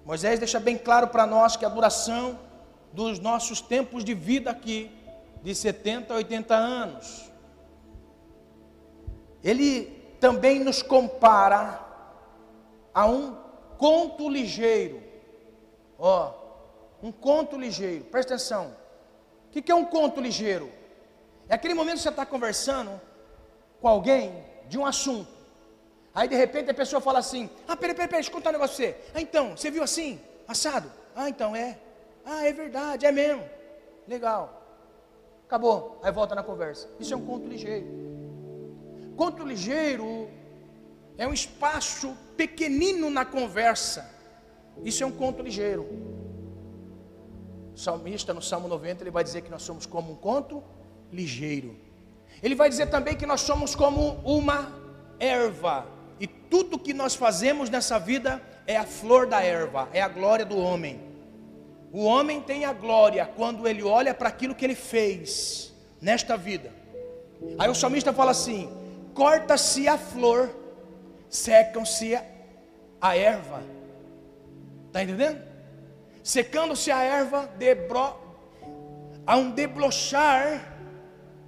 [0.04, 2.38] Moisés deixa bem claro para nós que a duração
[2.92, 4.90] dos nossos tempos de vida aqui,
[5.42, 7.30] de 70 a 80 anos,
[9.46, 9.84] ele
[10.20, 11.80] também nos compara
[12.92, 13.36] a um
[13.78, 15.00] conto ligeiro.
[15.96, 16.32] Ó,
[17.00, 18.76] um conto ligeiro, presta atenção.
[19.46, 20.68] O que é um conto ligeiro?
[21.48, 23.00] É aquele momento que você está conversando
[23.80, 25.30] com alguém de um assunto.
[26.12, 28.54] Aí de repente a pessoa fala assim: Ah, peraí, peraí, peraí, deixa eu contar um
[28.54, 29.10] negócio pra você.
[29.14, 30.20] Ah, então, você viu assim?
[30.48, 30.90] Assado?
[31.14, 31.78] Ah, então é.
[32.24, 33.48] Ah, é verdade, é mesmo.
[34.08, 34.60] Legal.
[35.46, 36.00] Acabou.
[36.02, 36.88] Aí volta na conversa.
[36.98, 38.15] Isso é um conto ligeiro.
[39.16, 40.28] Conto ligeiro
[41.16, 44.14] é um espaço pequenino na conversa.
[44.84, 45.82] Isso é um conto ligeiro.
[47.74, 50.62] O salmista, no Salmo 90, ele vai dizer que nós somos como um conto
[51.10, 51.76] ligeiro.
[52.42, 54.72] Ele vai dizer também que nós somos como uma
[55.18, 55.86] erva
[56.20, 60.44] e tudo que nós fazemos nessa vida é a flor da erva, é a glória
[60.44, 61.00] do homem.
[61.92, 66.72] O homem tem a glória quando ele olha para aquilo que ele fez nesta vida.
[67.58, 68.68] Aí o salmista fala assim:
[69.16, 70.54] corta-se a flor,
[71.28, 72.16] secam-se
[73.00, 73.62] a erva.
[74.88, 75.42] Está entendendo?
[76.22, 78.14] Secando-se a erva, debro...
[79.26, 80.74] há um deblochar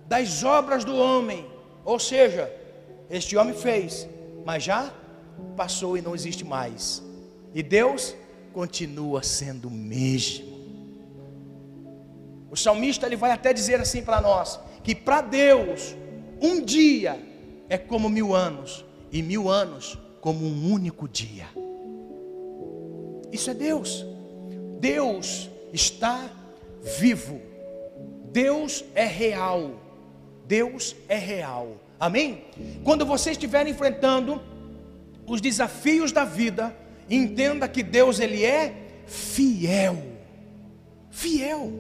[0.07, 1.47] das obras do homem.
[1.85, 2.51] Ou seja,
[3.11, 4.09] este homem fez,
[4.47, 4.91] mas já
[5.55, 7.03] passou e não existe mais.
[7.55, 8.15] E Deus
[8.55, 10.49] continua sendo o mesmo.
[12.51, 15.95] O salmista ele vai até dizer assim para nós que para Deus
[16.41, 17.28] um dia
[17.69, 21.47] é como mil anos e mil anos como um único dia.
[23.31, 24.05] Isso é Deus.
[24.81, 26.31] Deus está
[26.99, 27.41] vivo.
[28.33, 29.73] Deus é real.
[30.47, 31.77] Deus é real.
[32.01, 32.45] Amém?
[32.85, 34.41] Quando você estiver enfrentando
[35.27, 36.75] os desafios da vida,
[37.11, 40.03] entenda que Deus ele é fiel.
[41.11, 41.73] Fiel.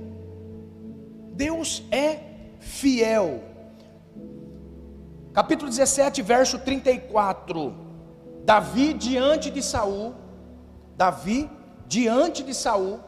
[1.34, 2.20] Deus é
[2.60, 3.47] fiel.
[5.38, 7.72] Capítulo 17, verso 34.
[8.44, 10.12] Davi diante de Saul,
[10.96, 11.48] Davi
[11.86, 12.98] diante de Saul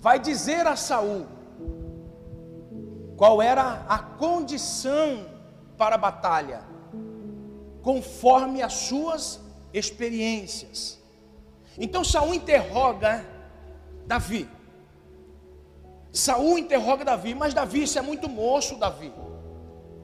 [0.00, 1.28] vai dizer a Saul:
[3.16, 5.24] qual era a condição
[5.78, 6.64] para a batalha,
[7.80, 9.38] conforme as suas
[9.72, 11.00] experiências.
[11.78, 13.24] Então Saul interroga
[14.04, 14.48] Davi.
[16.10, 19.12] Saul interroga Davi, mas Davi, isso é muito moço, Davi.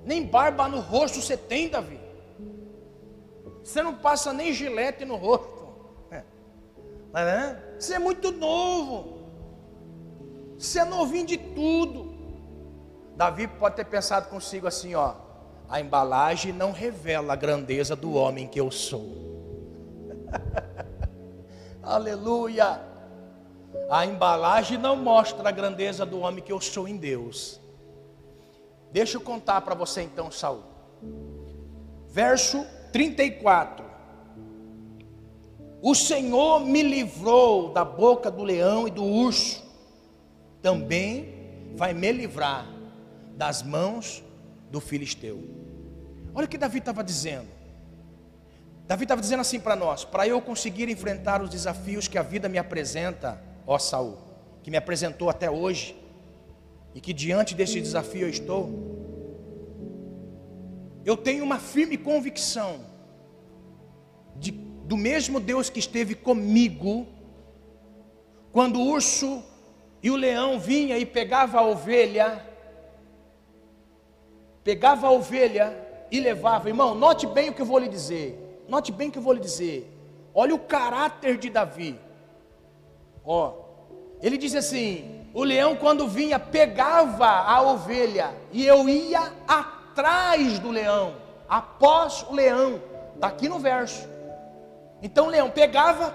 [0.07, 1.99] Nem barba no rosto você tem, Davi.
[3.65, 5.67] Você não passa nem gilete no rosto.
[6.13, 6.23] É.
[7.13, 9.27] é você é muito novo.
[10.57, 12.15] Você é novinho de tudo.
[13.17, 15.15] Davi pode ter pensado consigo assim, ó,
[15.69, 19.27] a embalagem não revela a grandeza do homem que eu sou.
[21.83, 22.81] Aleluia!
[23.91, 27.61] A embalagem não mostra a grandeza do homem que eu sou em Deus.
[28.97, 30.63] Deixa eu contar para você então, Saul.
[32.09, 33.85] Verso 34.
[35.83, 39.63] O Senhor me livrou da boca do leão e do urso,
[40.63, 42.67] também vai me livrar
[43.37, 44.25] das mãos
[44.71, 45.45] do filisteu.
[46.35, 47.49] Olha o que Davi estava dizendo.
[48.87, 52.49] Davi estava dizendo assim para nós: para eu conseguir enfrentar os desafios que a vida
[52.49, 54.17] me apresenta, ó Saul,
[54.63, 55.95] que me apresentou até hoje,
[56.97, 58.71] e que diante desse desafio eu estou,
[61.05, 62.81] eu tenho uma firme convicção
[64.35, 67.07] de, do mesmo Deus que esteve comigo,
[68.51, 69.45] quando o urso
[70.03, 72.43] e o leão vinha e pegava a ovelha,
[74.65, 75.77] pegava a ovelha
[76.11, 76.71] e levava.
[76.71, 78.65] Irmão, note bem o que eu vou lhe dizer.
[78.67, 79.87] Note bem o que eu vou lhe dizer.
[80.33, 82.01] Olha o caráter de Davi.
[83.23, 83.53] Ó,
[84.23, 90.71] ele diz assim: o leão quando vinha pegava a ovelha e eu ia atrás do
[90.71, 91.15] leão,
[91.47, 92.81] após o leão.
[93.15, 94.09] Está aqui no verso.
[95.03, 96.15] Então o leão pegava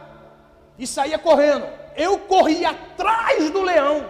[0.76, 1.68] e saía correndo.
[1.96, 4.10] Eu corria atrás do leão.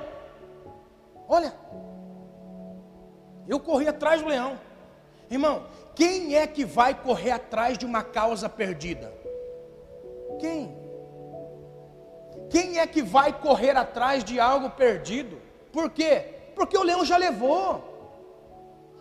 [1.28, 1.54] Olha,
[3.50, 4.58] eu corri atrás do leão.
[5.30, 9.14] Irmão, quem é que vai correr atrás de uma causa perdida?
[10.40, 10.74] Quem?
[12.52, 15.42] Quem é que vai correr atrás de algo perdido?
[15.72, 16.26] Por quê?
[16.54, 17.88] Porque o leão já levou,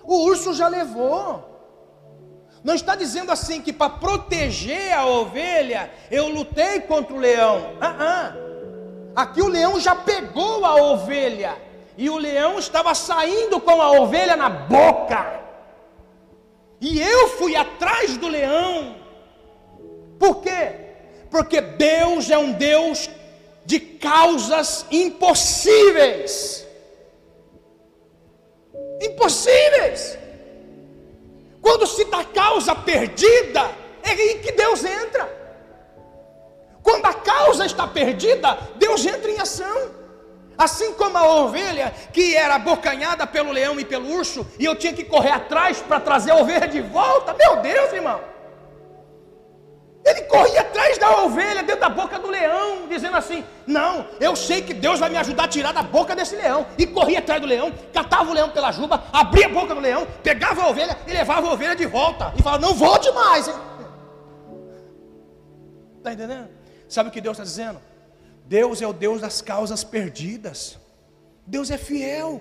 [0.04, 1.48] o urso já levou.
[2.62, 7.76] Não está dizendo assim que para proteger a ovelha eu lutei contra o leão.
[7.80, 8.32] Ah, ah.
[9.16, 11.56] Aqui o leão já pegou a ovelha
[11.98, 15.40] e o leão estava saindo com a ovelha na boca.
[16.80, 18.94] E eu fui atrás do leão.
[20.20, 20.72] Por quê?
[21.30, 23.10] Porque Deus é um Deus
[23.70, 26.66] de causas impossíveis.
[29.00, 30.18] Impossíveis.
[31.62, 33.70] Quando se dá causa perdida,
[34.02, 35.24] é aí que Deus entra.
[36.82, 39.92] Quando a causa está perdida, Deus entra em ação.
[40.58, 44.92] Assim como a ovelha que era abocanhada pelo leão e pelo urso, e eu tinha
[44.92, 47.34] que correr atrás para trazer a ovelha de volta.
[47.34, 48.20] Meu Deus, irmão.
[50.04, 54.62] Ele corria atrás da ovelha, dentro da boca do leão, dizendo assim: Não, eu sei
[54.62, 56.66] que Deus vai me ajudar a tirar da boca desse leão.
[56.78, 60.06] E corria atrás do leão, catava o leão pela juba, abria a boca do leão,
[60.22, 62.32] pegava a ovelha e levava a ovelha de volta.
[62.36, 63.48] E falava: Não volte mais.
[65.98, 66.48] Está entendendo?
[66.88, 67.80] Sabe o que Deus está dizendo?
[68.46, 70.78] Deus é o Deus das causas perdidas.
[71.46, 72.40] Deus é fiel.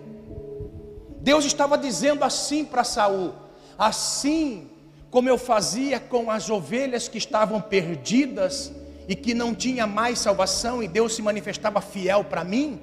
[1.19, 3.33] Deus estava dizendo assim para Saul:
[3.77, 4.71] Assim
[5.11, 8.71] como eu fazia com as ovelhas que estavam perdidas
[9.07, 12.79] e que não tinha mais salvação e Deus se manifestava fiel para mim,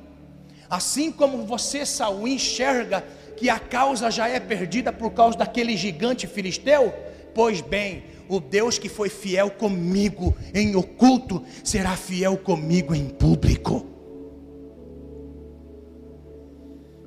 [0.68, 3.04] assim como você, Saul, enxerga
[3.36, 6.92] que a causa já é perdida por causa daquele gigante filisteu,
[7.34, 13.86] pois bem, o Deus que foi fiel comigo em oculto será fiel comigo em público.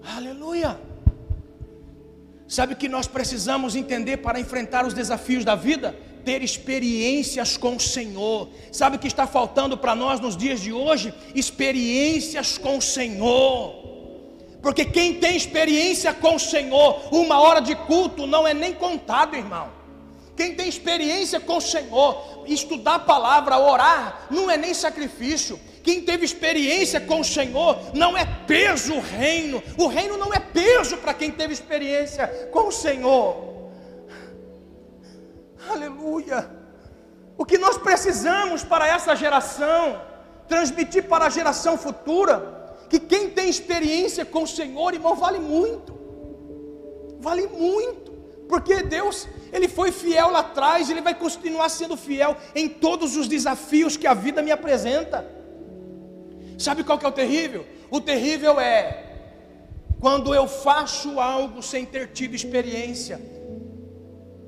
[0.02, 0.89] Aleluia.
[2.50, 5.96] Sabe o que nós precisamos entender para enfrentar os desafios da vida?
[6.26, 8.50] Ter experiências com o Senhor.
[8.72, 11.14] Sabe o que está faltando para nós nos dias de hoje?
[11.36, 13.76] Experiências com o Senhor.
[14.64, 19.36] Porque quem tem experiência com o Senhor, uma hora de culto não é nem contado,
[19.36, 19.70] irmão.
[20.36, 25.60] Quem tem experiência com o Senhor, estudar a palavra, orar, não é nem sacrifício.
[25.84, 29.64] Quem teve experiência com o Senhor não é peso o reino.
[29.78, 33.50] O reino não é peso para quem teve experiência com o Senhor.
[35.70, 36.50] Aleluia.
[37.38, 40.02] O que nós precisamos para essa geração,
[40.48, 45.98] transmitir para a geração futura, que quem tem experiência com o Senhor, irmão, vale muito.
[47.20, 48.12] Vale muito.
[48.50, 53.28] Porque Deus, Ele foi fiel lá atrás, Ele vai continuar sendo fiel em todos os
[53.28, 55.39] desafios que a vida me apresenta.
[56.60, 57.66] Sabe qual que é o terrível?
[57.90, 59.06] O terrível é
[60.00, 63.20] quando eu faço algo sem ter tido experiência.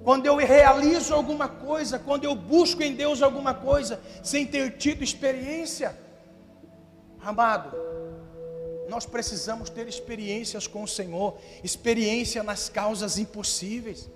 [0.04, 5.04] Quando eu realizo alguma coisa, quando eu busco em Deus alguma coisa sem ter tido
[5.04, 5.98] experiência.
[7.22, 7.78] Amado,
[8.90, 14.10] nós precisamos ter experiências com o Senhor, experiência nas causas impossíveis.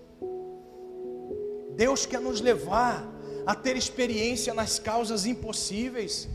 [1.75, 3.07] Deus quer nos levar
[3.45, 6.27] a ter experiência nas causas impossíveis.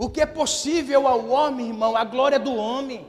[0.00, 3.06] O que é possível ao homem, irmão, a glória do homem.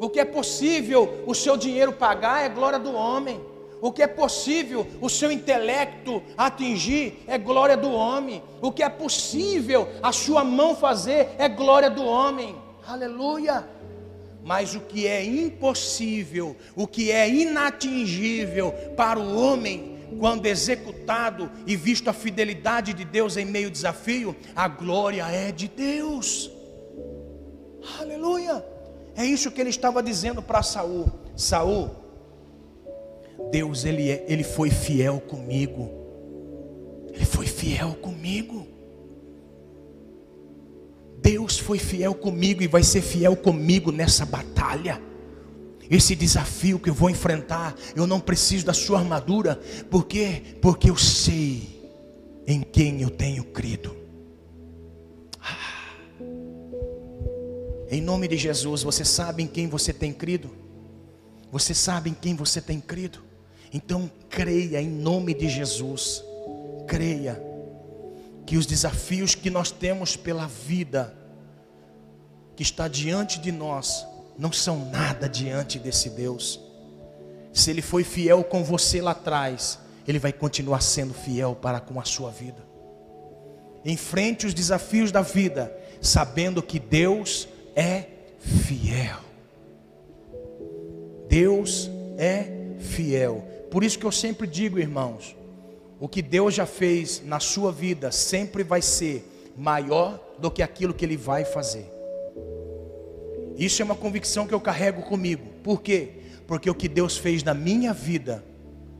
[0.00, 3.38] O que é possível o seu dinheiro pagar é glória do homem.
[3.82, 8.42] O que é possível o seu intelecto atingir é glória do homem.
[8.62, 12.56] O que é possível a sua mão fazer é glória do homem.
[12.88, 13.68] Aleluia.
[14.42, 21.76] Mas o que é impossível, o que é inatingível para o homem, quando executado e
[21.76, 26.50] visto a fidelidade de Deus em meio ao desafio, a glória é de Deus.
[28.00, 28.64] Aleluia.
[29.16, 31.10] É isso que ele estava dizendo para Saul.
[31.36, 31.90] Saul,
[33.50, 35.90] Deus ele, é, ele foi fiel comigo.
[37.12, 38.66] Ele foi fiel comigo.
[41.18, 45.00] Deus foi fiel comigo e vai ser fiel comigo nessa batalha.
[45.90, 49.60] Esse desafio que eu vou enfrentar, eu não preciso da sua armadura,
[49.90, 50.56] por quê?
[50.62, 51.74] Porque eu sei
[52.46, 53.94] em quem eu tenho crido.
[55.40, 56.24] Ah.
[57.90, 60.50] Em nome de Jesus, você sabe em quem você tem crido?
[61.52, 63.22] Você sabe em quem você tem crido?
[63.72, 66.24] Então creia em nome de Jesus.
[66.86, 67.42] Creia
[68.46, 71.16] que os desafios que nós temos pela vida
[72.56, 74.06] que está diante de nós
[74.38, 76.60] não são nada diante desse Deus.
[77.52, 82.00] Se Ele foi fiel com você lá atrás, Ele vai continuar sendo fiel para com
[82.00, 82.62] a sua vida.
[83.84, 88.06] Enfrente os desafios da vida, sabendo que Deus é
[88.38, 89.18] fiel.
[91.28, 92.46] Deus é
[92.78, 93.44] fiel.
[93.70, 95.36] Por isso que eu sempre digo, irmãos,
[96.00, 100.94] o que Deus já fez na sua vida sempre vai ser maior do que aquilo
[100.94, 101.93] que Ele vai fazer.
[103.56, 105.44] Isso é uma convicção que eu carrego comigo.
[105.62, 106.10] Por quê?
[106.46, 108.44] Porque o que Deus fez na minha vida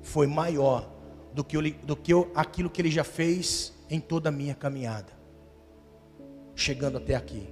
[0.02, 0.90] foi maior
[1.34, 4.55] do que, eu, do que eu, aquilo que Ele já fez em toda a minha
[4.55, 5.12] caminhada,
[6.55, 7.48] chegando até aqui.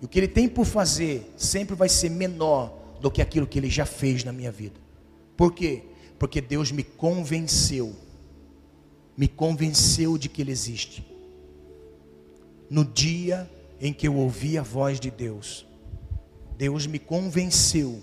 [0.00, 3.58] E o que Ele tem por fazer sempre vai ser menor do que aquilo que
[3.58, 4.80] Ele já fez na minha vida.
[5.36, 5.82] Por quê?
[6.18, 7.94] Porque Deus me convenceu,
[9.16, 11.06] me convenceu de que Ele existe.
[12.70, 13.48] No dia
[13.80, 15.66] em que eu ouvi a voz de Deus,
[16.56, 18.02] Deus me convenceu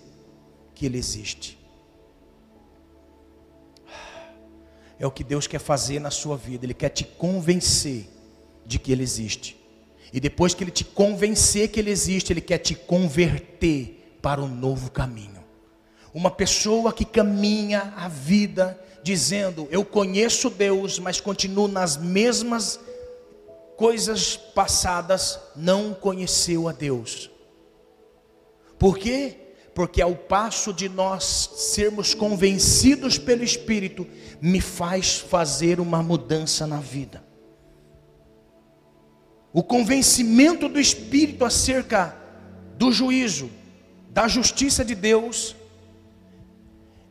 [0.75, 1.57] que Ele existe.
[4.99, 8.07] É o que Deus quer fazer na sua vida, Ele quer te convencer
[8.65, 9.59] de que Ele existe.
[10.13, 14.47] E depois que Ele te convencer que Ele existe, Ele quer te converter para um
[14.47, 15.43] novo caminho.
[16.13, 22.79] Uma pessoa que caminha a vida dizendo: Eu conheço Deus, mas continuo nas mesmas
[23.75, 27.32] coisas passadas, não conheceu a Deus.
[28.83, 29.37] Por quê?
[29.73, 31.23] Porque ao passo de nós
[31.55, 34.05] sermos convencidos pelo Espírito,
[34.41, 37.23] me faz fazer uma mudança na vida.
[39.53, 42.13] O convencimento do Espírito acerca
[42.77, 43.49] do juízo,
[44.09, 45.55] da justiça de Deus,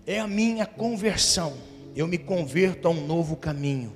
[0.07, 1.55] é a minha conversão.
[1.97, 3.95] Eu me converto a um novo caminho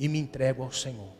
[0.00, 1.12] e me entrego ao Senhor.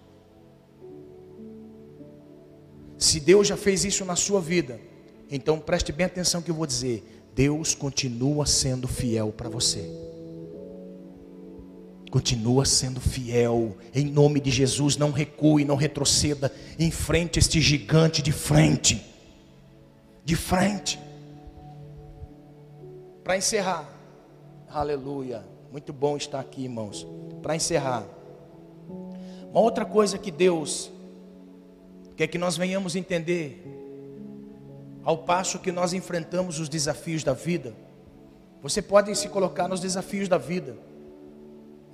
[2.99, 4.88] Se Deus já fez isso na sua vida,
[5.31, 7.05] então preste bem atenção que eu vou dizer.
[7.35, 9.89] Deus continua sendo fiel para você.
[12.11, 18.33] Continua sendo fiel, em nome de Jesus, não recue, não retroceda, enfrente este gigante de
[18.33, 19.05] frente.
[20.25, 20.99] De frente.
[23.23, 23.99] Para encerrar,
[24.71, 25.43] Aleluia.
[25.73, 27.07] Muito bom estar aqui, irmãos.
[27.43, 28.07] Para encerrar,
[29.51, 30.91] uma outra coisa que Deus
[32.17, 33.63] quer que nós venhamos entender,
[35.09, 37.73] ao passo que nós enfrentamos os desafios da vida,
[38.61, 40.77] você pode se colocar nos desafios da vida.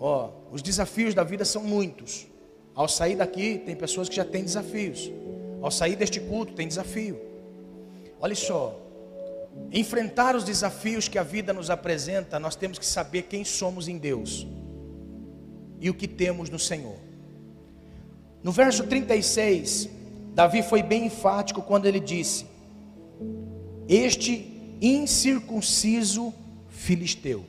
[0.00, 2.26] Ó, os desafios da vida são muitos.
[2.74, 5.12] Ao sair daqui, tem pessoas que já têm desafios.
[5.62, 7.20] Ao sair deste culto, tem desafio.
[8.18, 8.76] Olha só,
[9.70, 13.96] enfrentar os desafios que a vida nos apresenta, nós temos que saber quem somos em
[13.96, 14.44] Deus
[15.78, 16.98] e o que temos no Senhor.
[18.42, 19.88] No verso 36,
[20.34, 22.52] Davi foi bem enfático quando ele disse:
[23.88, 26.32] Este incircunciso
[26.68, 27.44] filisteu.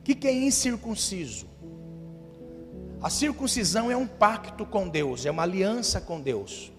[0.00, 1.46] O que, que é incircunciso?
[3.00, 6.72] A circuncisão é um pacto com Deus, é uma aliança com Deus,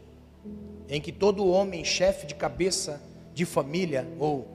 [0.88, 3.01] em que todo homem, chefe de cabeça,
[3.34, 4.47] de família, ou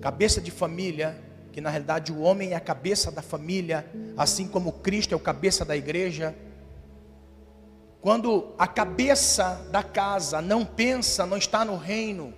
[0.00, 1.18] cabeça de família,
[1.52, 3.86] que na realidade o homem é a cabeça da família,
[4.16, 6.34] assim como Cristo é o cabeça da igreja.
[8.00, 12.32] Quando a cabeça da casa não pensa, não está no reino,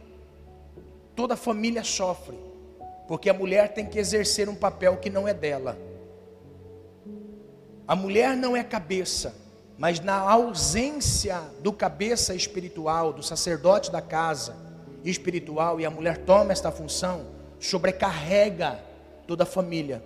[1.23, 2.37] toda a família sofre,
[3.07, 5.79] porque a mulher tem que exercer um papel que não é dela.
[7.87, 9.33] A mulher não é cabeça,
[9.79, 14.57] mas na ausência do cabeça espiritual, do sacerdote da casa,
[15.05, 17.27] espiritual e a mulher toma esta função,
[17.61, 18.81] sobrecarrega
[19.25, 20.03] toda a família.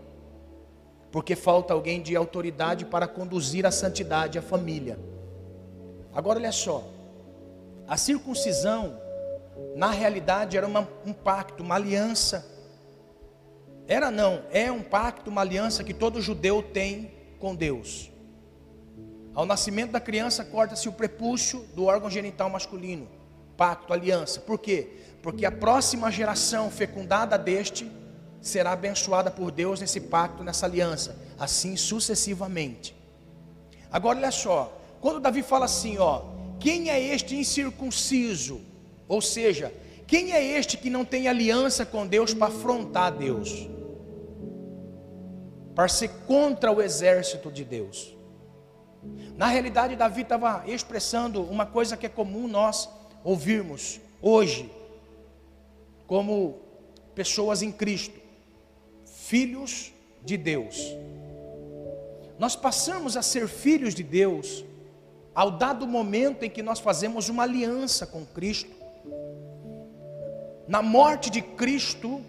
[1.11, 4.99] Porque falta alguém de autoridade para conduzir a santidade à família.
[6.15, 6.85] Agora olha só,
[7.89, 9.06] a circuncisão,
[9.77, 12.45] na realidade, era uma, um pacto, uma aliança.
[13.87, 18.11] Era não, é um pacto, uma aliança que todo judeu tem com Deus.
[19.35, 23.07] Ao nascimento da criança, corta-se o prepúcio do órgão genital masculino
[23.55, 24.41] pacto, aliança.
[24.41, 24.89] Por quê?
[25.23, 27.91] Porque a próxima geração fecundada deste
[28.41, 32.97] será abençoada por Deus nesse pacto, nessa aliança, assim sucessivamente.
[33.91, 36.23] Agora olha só, quando Davi fala assim, ó,
[36.59, 38.61] quem é este incircunciso?
[39.09, 39.73] Ou seja,
[40.07, 43.69] quem é este que não tem aliança com Deus para afrontar Deus?
[45.75, 48.17] Para ser contra o exército de Deus.
[49.37, 52.89] Na realidade, Davi estava expressando uma coisa que é comum nós
[53.23, 54.71] ouvirmos hoje,
[56.07, 56.61] como
[57.15, 58.19] pessoas em Cristo,
[59.05, 59.93] filhos
[60.25, 60.77] de Deus.
[62.39, 64.65] Nós passamos a ser filhos de Deus
[65.35, 68.76] ao dado momento em que nós fazemos uma aliança com Cristo.
[70.69, 72.25] Na morte de Cristo,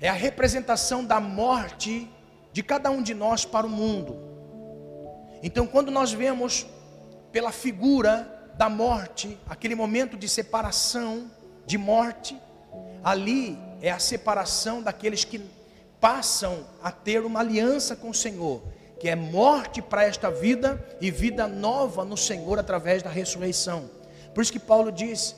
[0.00, 2.10] é a representação da morte
[2.52, 4.16] de cada um de nós para o mundo.
[5.42, 6.66] Então, quando nós vemos
[7.30, 11.30] pela figura da morte, aquele momento de separação,
[11.64, 12.38] de morte,
[13.02, 15.40] ali é a separação daqueles que
[16.00, 18.62] passam a ter uma aliança com o Senhor,
[18.98, 23.88] que é morte para esta vida e vida nova no Senhor através da ressurreição.
[24.34, 25.36] Por isso que Paulo diz: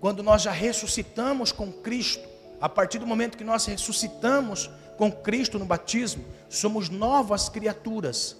[0.00, 2.26] quando nós já ressuscitamos com Cristo,
[2.60, 8.36] a partir do momento que nós ressuscitamos com Cristo no batismo, somos novas criaturas.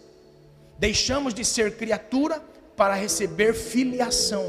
[0.78, 2.42] Deixamos de ser criatura
[2.76, 4.44] para receber filiação.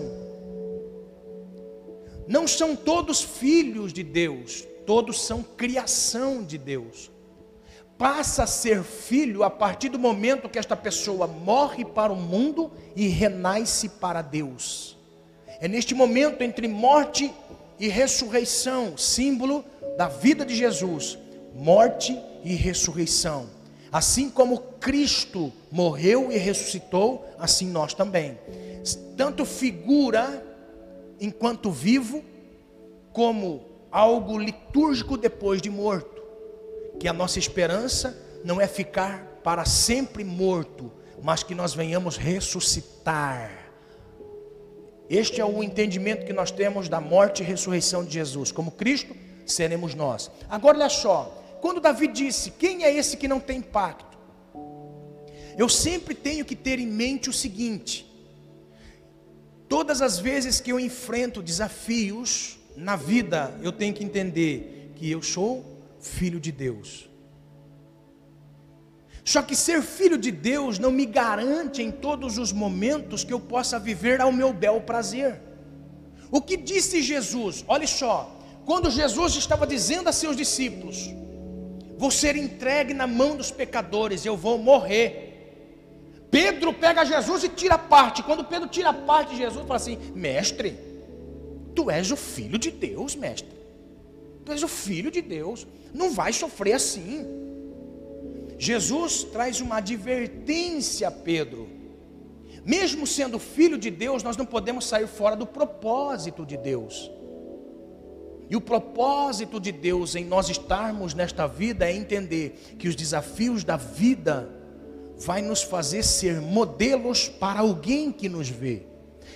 [2.27, 7.09] Não são todos filhos de Deus, todos são criação de Deus.
[7.97, 12.71] Passa a ser filho a partir do momento que esta pessoa morre para o mundo
[12.95, 14.96] e renasce para Deus.
[15.59, 17.33] É neste momento entre morte
[17.79, 19.63] e ressurreição, símbolo
[19.97, 21.17] da vida de Jesus,
[21.55, 23.49] morte e ressurreição.
[23.91, 28.37] Assim como Cristo morreu e ressuscitou, assim nós também.
[29.15, 30.45] Tanto figura
[31.19, 32.23] enquanto vivo,
[33.11, 36.21] como algo litúrgico depois de morto,
[36.99, 40.91] que a nossa esperança não é ficar para sempre morto,
[41.23, 43.66] mas que nós venhamos ressuscitar.
[45.09, 48.51] Este é o entendimento que nós temos da morte e ressurreição de Jesus.
[48.51, 50.29] Como Cristo, seremos nós.
[50.49, 54.17] Agora olha só, quando Davi disse: Quem é esse que não tem pacto?
[55.57, 58.05] Eu sempre tenho que ter em mente o seguinte:
[59.67, 65.21] todas as vezes que eu enfrento desafios na vida, eu tenho que entender que eu
[65.21, 65.65] sou
[65.99, 67.09] filho de Deus.
[69.27, 73.41] Só que ser filho de Deus não me garante em todos os momentos que eu
[73.41, 75.41] possa viver ao meu bel prazer.
[76.31, 77.65] O que disse Jesus?
[77.67, 81.09] Olha só, quando Jesus estava dizendo a seus discípulos:
[81.97, 85.11] Vou ser entregue na mão dos pecadores, eu vou morrer.
[86.31, 88.23] Pedro pega Jesus e tira parte.
[88.23, 90.79] Quando Pedro tira parte de Jesus, fala assim: Mestre,
[91.75, 93.51] tu és o filho de Deus, mestre.
[94.45, 97.46] Tu és o filho de Deus, não vai sofrer assim.
[98.57, 101.69] Jesus traz uma advertência a Pedro.
[102.65, 107.09] Mesmo sendo filho de Deus, nós não podemos sair fora do propósito de Deus.
[108.49, 113.63] E o propósito de Deus em nós estarmos nesta vida é entender que os desafios
[113.63, 114.49] da vida
[115.17, 118.83] vai nos fazer ser modelos para alguém que nos vê.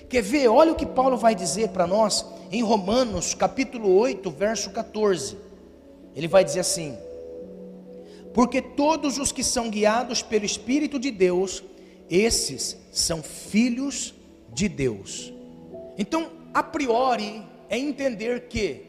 [0.10, 0.48] Quer ver?
[0.48, 5.38] Olha o que Paulo vai dizer para nós em Romanos, capítulo 8, verso 14.
[6.16, 6.98] Ele vai dizer assim:
[8.34, 11.64] porque todos os que são guiados pelo Espírito de Deus,
[12.10, 14.14] esses são filhos
[14.54, 15.34] de Deus.
[15.98, 18.86] Então, a priori, é entender que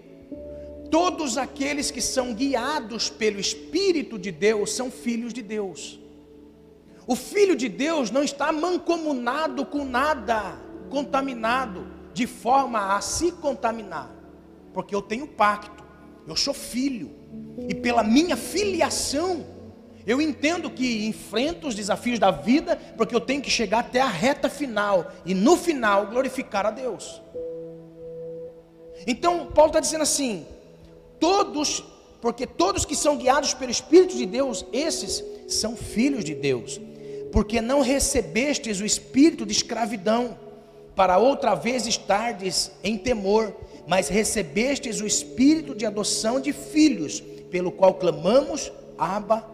[0.90, 5.99] todos aqueles que são guiados pelo Espírito de Deus são filhos de Deus.
[7.07, 10.57] O filho de Deus não está mancomunado com nada,
[10.88, 14.11] contaminado, de forma a se contaminar,
[14.72, 15.82] porque eu tenho pacto,
[16.27, 17.11] eu sou filho
[17.68, 19.45] e pela minha filiação,
[20.07, 24.09] eu entendo que enfrento os desafios da vida, porque eu tenho que chegar até a
[24.09, 27.20] reta final e no final glorificar a Deus.
[29.07, 30.47] Então, Paulo está dizendo assim:
[31.20, 31.85] todos,
[32.20, 36.81] porque todos que são guiados pelo Espírito de Deus, esses são filhos de Deus,
[37.33, 40.37] porque não recebestes o espírito de escravidão,
[40.95, 43.55] para outra vez estardes em temor,
[43.87, 47.20] mas recebestes o espírito de adoção de filhos,
[47.51, 49.47] pelo qual clamamos, Abba,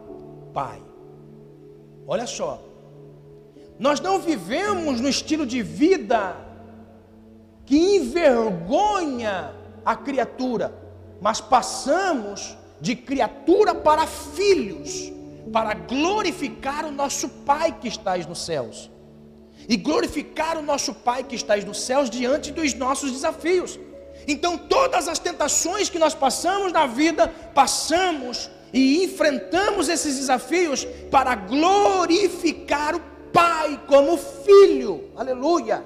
[0.53, 0.81] Pai.
[2.07, 2.62] Olha só,
[3.79, 6.37] nós não vivemos no estilo de vida
[7.64, 9.55] que envergonha
[9.85, 10.74] a criatura,
[11.20, 15.12] mas passamos de criatura para filhos,
[15.53, 18.91] para glorificar o nosso Pai que estás nos céus.
[19.68, 23.79] E glorificar o nosso Pai que estás nos céus diante dos nossos desafios.
[24.29, 31.35] Então, todas as tentações que nós passamos na vida, passamos e enfrentamos esses desafios para
[31.35, 33.01] glorificar o
[33.33, 35.11] Pai como Filho.
[35.16, 35.83] Aleluia.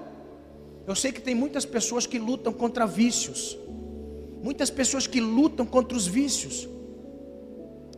[0.84, 3.56] Eu sei que tem muitas pessoas que lutam contra vícios,
[4.42, 6.68] muitas pessoas que lutam contra os vícios,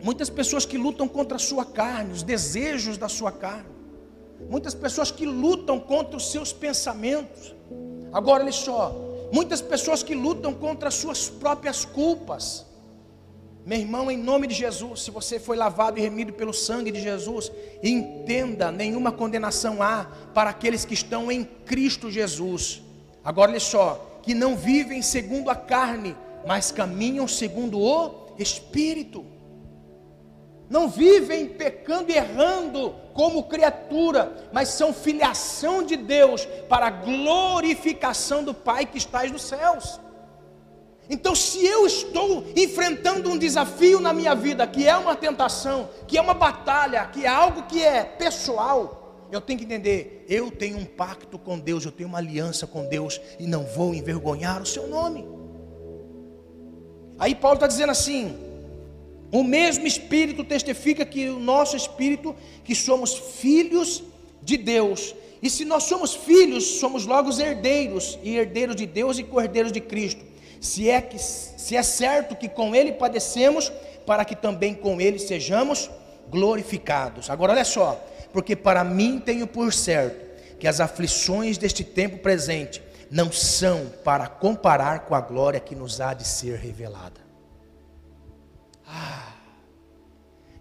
[0.03, 3.71] muitas pessoas que lutam contra a sua carne, os desejos da sua carne,
[4.51, 7.55] muitas pessoas que lutam contra os seus pensamentos.
[8.13, 12.65] Agora, olha só, Muitas pessoas que lutam contra as suas próprias culpas.
[13.67, 17.01] Meu irmão, em nome de Jesus, se você foi lavado e remido pelo sangue de
[17.01, 17.51] Jesus,
[17.83, 22.81] entenda: nenhuma condenação há para aqueles que estão em Cristo Jesus.
[23.25, 26.15] Agora, olha só: que não vivem segundo a carne,
[26.47, 29.25] mas caminham segundo o Espírito
[30.69, 38.43] não vivem pecando e errando como criatura, mas são filiação de Deus para a glorificação
[38.43, 40.01] do Pai que está nos céus.
[41.09, 46.17] Então, se eu estou enfrentando um desafio na minha vida, que é uma tentação, que
[46.17, 50.79] é uma batalha, que é algo que é pessoal, eu tenho que entender: eu tenho
[50.79, 54.67] um pacto com Deus, eu tenho uma aliança com Deus e não vou envergonhar o
[54.67, 55.29] seu nome.
[57.19, 58.54] Aí Paulo está dizendo assim:
[59.33, 64.03] o mesmo Espírito testifica que o nosso Espírito, que somos filhos
[64.43, 65.15] de Deus.
[65.43, 69.73] E se nós somos filhos, somos logo os herdeiros, e herdeiros de Deus e cordeiros
[69.73, 70.25] de Cristo.
[70.61, 73.73] Se é, que, se é certo que com Ele padecemos,
[74.07, 75.91] para que também com Ele sejamos
[76.31, 77.29] glorificados.
[77.29, 78.03] Agora olha só,
[78.33, 80.25] porque para mim tenho por certo
[80.59, 86.01] que as aflições deste tempo presente não são para comparar com a glória que nos
[86.01, 87.24] há de ser revelada.
[88.87, 89.33] Ah,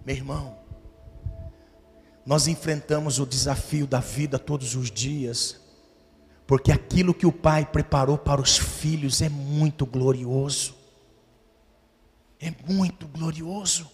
[0.05, 0.57] meu irmão,
[2.25, 5.59] nós enfrentamos o desafio da vida todos os dias,
[6.47, 10.75] porque aquilo que o Pai preparou para os filhos é muito glorioso.
[12.39, 13.89] é muito glorioso.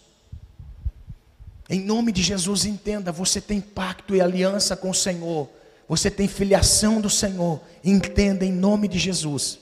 [1.68, 5.48] Em nome de Jesus, entenda: você tem pacto e aliança com o Senhor,
[5.88, 7.60] você tem filiação do Senhor.
[7.84, 9.60] Entenda em nome de Jesus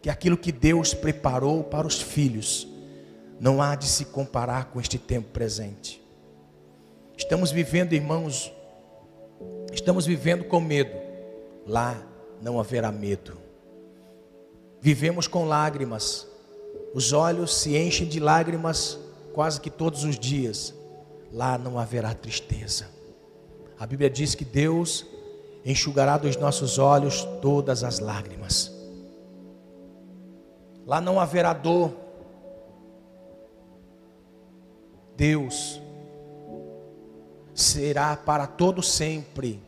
[0.00, 2.66] que aquilo que Deus preparou para os filhos
[3.42, 6.00] não há de se comparar com este tempo presente.
[7.16, 8.52] Estamos vivendo, irmãos,
[9.72, 10.96] estamos vivendo com medo.
[11.66, 12.00] Lá
[12.40, 13.36] não haverá medo.
[14.80, 16.24] Vivemos com lágrimas.
[16.94, 18.96] Os olhos se enchem de lágrimas
[19.32, 20.72] quase que todos os dias.
[21.32, 22.86] Lá não haverá tristeza.
[23.76, 25.04] A Bíblia diz que Deus
[25.66, 28.70] enxugará dos nossos olhos todas as lágrimas.
[30.86, 32.01] Lá não haverá dor.
[35.22, 35.80] Deus
[37.54, 39.62] será para todo sempre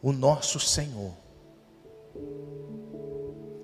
[0.00, 1.12] o nosso Senhor.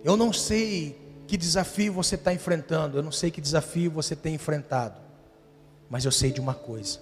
[0.05, 4.35] Eu não sei que desafio você está enfrentando, eu não sei que desafio você tem
[4.35, 5.01] enfrentado,
[5.89, 7.01] mas eu sei de uma coisa: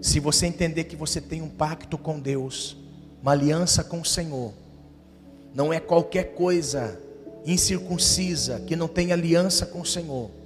[0.00, 2.76] se você entender que você tem um pacto com Deus,
[3.20, 4.54] uma aliança com o Senhor,
[5.52, 6.96] não é qualquer coisa
[7.44, 10.43] incircuncisa que não tem aliança com o Senhor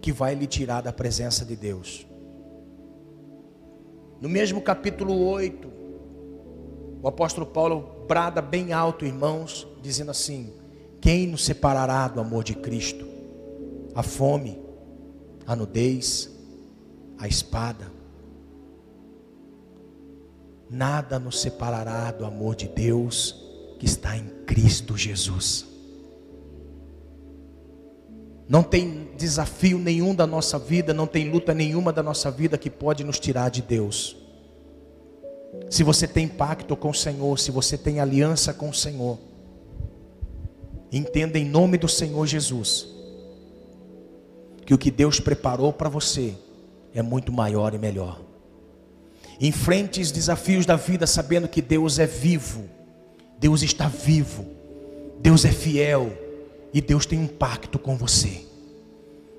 [0.00, 2.06] que vai lhe tirar da presença de Deus.
[4.20, 5.68] No mesmo capítulo 8,
[7.02, 10.52] o apóstolo Paulo brada bem alto, irmãos, dizendo assim:
[11.00, 13.06] Quem nos separará do amor de Cristo?
[13.94, 14.58] A fome,
[15.46, 16.30] a nudez,
[17.18, 17.92] a espada.
[20.68, 23.44] Nada nos separará do amor de Deus
[23.78, 25.75] que está em Cristo Jesus.
[28.48, 32.70] Não tem desafio nenhum da nossa vida, não tem luta nenhuma da nossa vida que
[32.70, 34.16] pode nos tirar de Deus.
[35.68, 39.18] Se você tem pacto com o Senhor, se você tem aliança com o Senhor,
[40.92, 42.94] entenda em nome do Senhor Jesus
[44.64, 46.34] que o que Deus preparou para você
[46.92, 48.20] é muito maior e melhor.
[49.40, 52.64] Enfrente os desafios da vida sabendo que Deus é vivo,
[53.38, 54.44] Deus está vivo,
[55.20, 56.25] Deus é fiel
[56.76, 58.42] e Deus tem um pacto com você.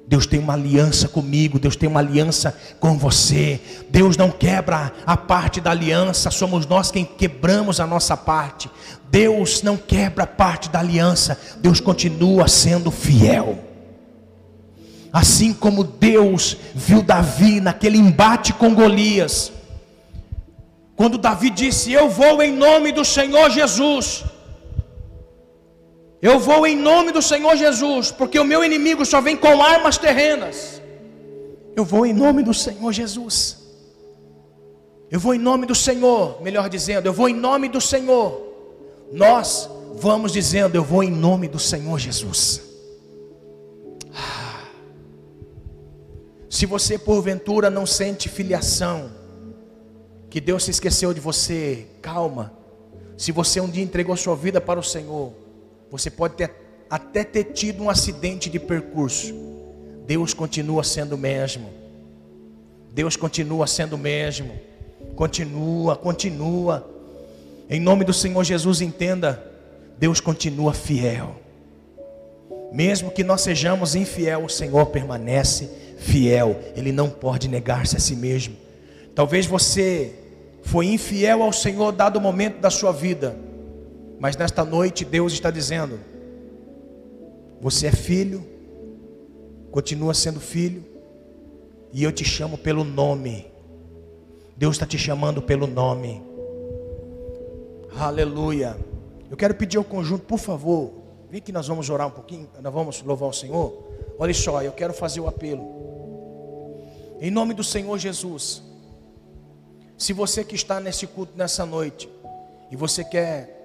[0.07, 3.61] Deus tem uma aliança comigo, Deus tem uma aliança com você.
[3.91, 8.71] Deus não quebra a parte da aliança, somos nós quem quebramos a nossa parte.
[9.11, 13.59] Deus não quebra a parte da aliança, Deus continua sendo fiel.
[15.13, 19.51] Assim como Deus viu Davi naquele embate com Golias,
[20.95, 24.23] quando Davi disse: Eu vou em nome do Senhor Jesus.
[26.29, 29.97] Eu vou em nome do Senhor Jesus, porque o meu inimigo só vem com armas
[29.97, 30.81] terrenas.
[31.73, 33.35] Eu vou em nome do Senhor Jesus.
[35.09, 38.27] Eu vou em nome do Senhor, melhor dizendo, eu vou em nome do Senhor.
[39.09, 42.61] Nós vamos dizendo, eu vou em nome do Senhor Jesus.
[44.13, 44.65] Ah.
[46.49, 49.11] Se você porventura não sente filiação,
[50.29, 52.51] que Deus se esqueceu de você, calma.
[53.15, 55.46] Se você um dia entregou sua vida para o Senhor,
[55.89, 56.51] você pode ter,
[56.89, 59.33] até ter tido um acidente de percurso.
[60.05, 61.69] Deus continua sendo o mesmo.
[62.93, 64.57] Deus continua sendo o mesmo.
[65.15, 66.89] Continua, continua.
[67.69, 69.43] Em nome do Senhor Jesus, entenda:
[69.97, 71.35] Deus continua fiel.
[72.71, 76.59] Mesmo que nós sejamos infiel, o Senhor permanece fiel.
[76.75, 78.55] Ele não pode negar-se a si mesmo.
[79.15, 80.13] Talvez você
[80.63, 83.35] foi infiel ao Senhor dado o momento da sua vida.
[84.19, 85.99] Mas nesta noite Deus está dizendo:
[87.61, 88.45] Você é filho,
[89.71, 90.83] continua sendo filho,
[91.93, 93.45] e eu te chamo pelo nome.
[94.55, 96.21] Deus está te chamando pelo nome.
[97.95, 98.75] Aleluia.
[99.29, 100.93] Eu quero pedir ao conjunto, por favor,
[101.29, 103.87] vem que nós vamos orar um pouquinho, nós vamos louvar o Senhor.
[104.17, 105.77] Olha só, eu quero fazer o apelo.
[107.19, 108.63] Em nome do Senhor Jesus.
[109.97, 112.09] Se você que está nesse culto nessa noite
[112.71, 113.56] e você quer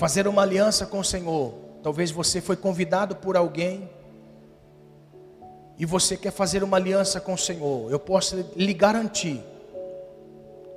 [0.00, 1.52] fazer uma aliança com o Senhor.
[1.82, 3.86] Talvez você foi convidado por alguém
[5.78, 7.92] e você quer fazer uma aliança com o Senhor.
[7.92, 9.42] Eu posso lhe garantir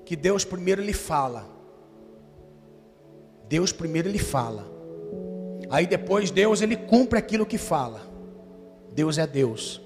[0.05, 1.47] que Deus primeiro lhe fala.
[3.47, 4.67] Deus primeiro lhe fala.
[5.69, 8.01] Aí depois Deus ele cumpre aquilo que fala.
[8.91, 9.79] Deus é Deus.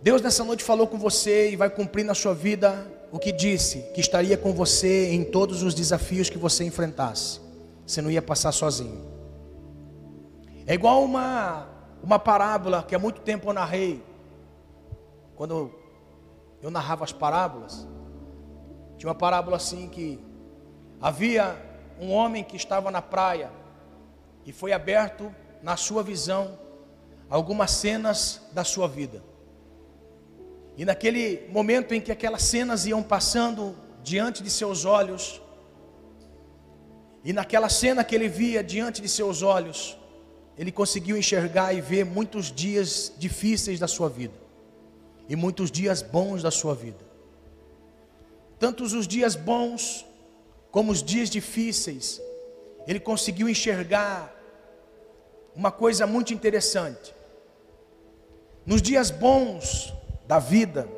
[0.00, 3.86] Deus nessa noite falou com você e vai cumprir na sua vida o que disse,
[3.92, 7.44] que estaria com você em todos os desafios que você enfrentasse.
[7.86, 9.06] Você não ia passar sozinho.
[10.66, 11.68] É igual uma,
[12.02, 14.02] uma parábola que há muito tempo eu narrei.
[15.36, 15.72] Quando
[16.60, 17.86] eu narrava as parábolas,
[18.98, 20.18] tinha uma parábola assim que
[21.00, 21.56] havia
[22.00, 23.50] um homem que estava na praia
[24.44, 25.32] e foi aberto
[25.62, 26.58] na sua visão
[27.28, 29.22] algumas cenas da sua vida.
[30.76, 35.40] E naquele momento em que aquelas cenas iam passando diante de seus olhos,
[37.26, 39.98] e naquela cena que ele via diante de seus olhos,
[40.56, 44.34] ele conseguiu enxergar e ver muitos dias difíceis da sua vida
[45.28, 47.04] e muitos dias bons da sua vida.
[48.60, 50.06] Tantos os dias bons
[50.70, 52.22] como os dias difíceis,
[52.86, 54.32] ele conseguiu enxergar
[55.52, 57.12] uma coisa muito interessante.
[58.64, 59.92] Nos dias bons
[60.28, 60.88] da vida,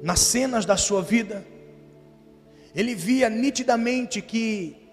[0.00, 1.44] nas cenas da sua vida,
[2.74, 4.88] ele via nitidamente que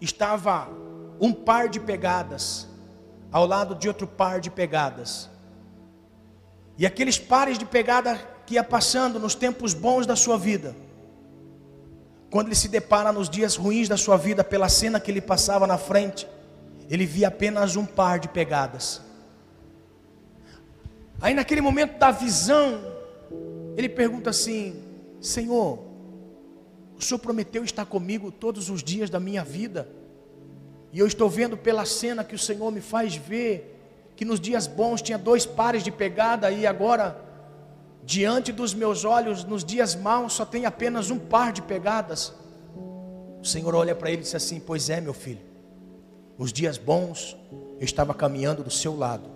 [0.00, 0.68] estava
[1.20, 2.68] um par de pegadas
[3.32, 5.30] ao lado de outro par de pegadas.
[6.78, 10.76] E aqueles pares de pegada que ia passando nos tempos bons da sua vida,
[12.30, 15.66] quando ele se depara nos dias ruins da sua vida pela cena que ele passava
[15.66, 16.28] na frente,
[16.88, 19.00] ele via apenas um par de pegadas.
[21.20, 22.78] Aí naquele momento da visão,
[23.76, 24.82] ele pergunta assim:
[25.20, 25.78] Senhor,
[26.98, 29.88] o Senhor prometeu estar comigo todos os dias da minha vida.
[30.92, 33.74] E eu estou vendo pela cena que o Senhor me faz ver
[34.16, 37.22] que nos dias bons tinha dois pares de pegada e agora
[38.02, 42.32] diante dos meus olhos nos dias maus só tem apenas um par de pegadas.
[43.42, 45.40] O Senhor olha para ele e diz assim: "Pois é, meu filho.
[46.38, 47.36] Os dias bons
[47.78, 49.28] eu estava caminhando do seu lado.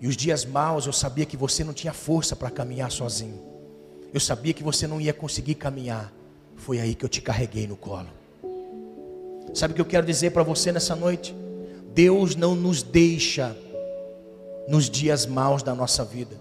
[0.00, 3.40] E os dias maus eu sabia que você não tinha força para caminhar sozinho.
[4.12, 6.12] Eu sabia que você não ia conseguir caminhar.
[6.56, 8.08] Foi aí que eu te carreguei no colo.
[9.54, 11.34] Sabe o que eu quero dizer para você nessa noite?
[11.94, 13.56] Deus não nos deixa
[14.68, 16.36] nos dias maus da nossa vida.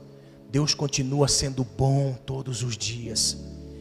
[0.50, 3.38] Deus continua sendo bom todos os dias.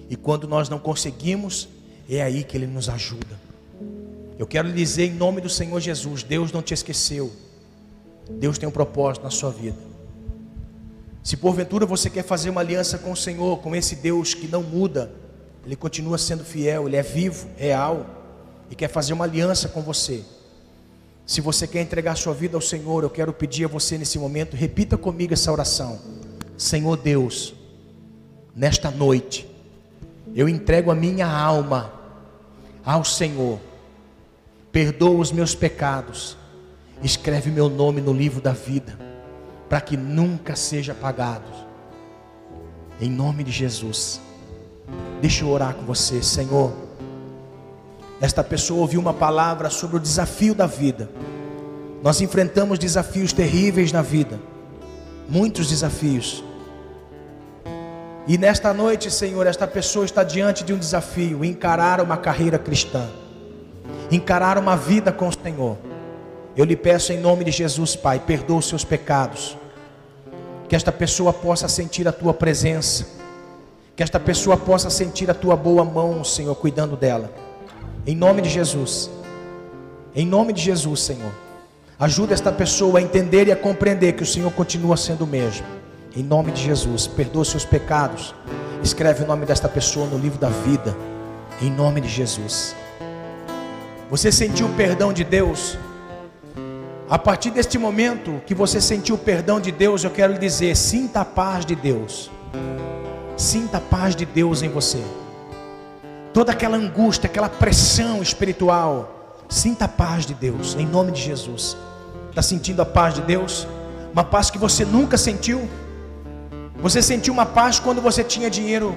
[0.08, 1.68] E quando nós não conseguimos,
[2.08, 3.40] é aí que Ele nos ajuda.
[4.38, 7.32] Eu quero lhe dizer em nome do Senhor Jesus: Deus não te esqueceu.
[8.28, 9.78] Deus tem um propósito na sua vida.
[11.22, 14.62] Se porventura você quer fazer uma aliança com o Senhor, com esse Deus que não
[14.62, 15.10] muda,
[15.66, 18.06] ele continua sendo fiel, Ele é vivo, real
[18.70, 20.22] e quer fazer uma aliança com você.
[21.26, 24.56] Se você quer entregar sua vida ao Senhor, eu quero pedir a você nesse momento,
[24.56, 25.98] repita comigo essa oração.
[26.56, 27.54] Senhor Deus,
[28.54, 29.48] nesta noite,
[30.34, 31.92] eu entrego a minha alma
[32.84, 33.58] ao Senhor.
[34.70, 36.36] Perdoa os meus pecados.
[37.02, 38.98] Escreve meu nome no livro da vida,
[39.68, 41.50] para que nunca seja apagado.
[43.00, 44.20] Em nome de Jesus.
[45.20, 46.72] Deixa eu orar com você, Senhor.
[48.20, 51.08] Esta pessoa ouviu uma palavra sobre o desafio da vida.
[52.02, 54.38] Nós enfrentamos desafios terríveis na vida,
[55.28, 56.44] muitos desafios.
[58.26, 63.08] E nesta noite, Senhor, esta pessoa está diante de um desafio: encarar uma carreira cristã,
[64.10, 65.78] encarar uma vida com o Senhor.
[66.56, 69.56] Eu lhe peço em nome de Jesus, Pai, perdoa os seus pecados,
[70.68, 73.23] que esta pessoa possa sentir a tua presença
[73.96, 77.30] que esta pessoa possa sentir a tua boa mão, Senhor, cuidando dela.
[78.06, 79.10] Em nome de Jesus.
[80.14, 81.32] Em nome de Jesus, Senhor.
[81.98, 85.64] Ajuda esta pessoa a entender e a compreender que o Senhor continua sendo o mesmo.
[86.16, 87.06] Em nome de Jesus.
[87.06, 88.34] Perdoa seus pecados.
[88.82, 90.96] Escreve o nome desta pessoa no livro da vida.
[91.62, 92.74] Em nome de Jesus.
[94.10, 95.78] Você sentiu o perdão de Deus?
[97.08, 100.76] A partir deste momento que você sentiu o perdão de Deus, eu quero lhe dizer:
[100.76, 102.30] sinta a paz de Deus.
[103.36, 105.02] Sinta a paz de Deus em você.
[106.32, 111.76] Toda aquela angústia, aquela pressão espiritual, sinta a paz de Deus, em nome de Jesus.
[112.30, 113.66] Está sentindo a paz de Deus?
[114.12, 115.68] Uma paz que você nunca sentiu?
[116.76, 118.96] Você sentiu uma paz quando você tinha dinheiro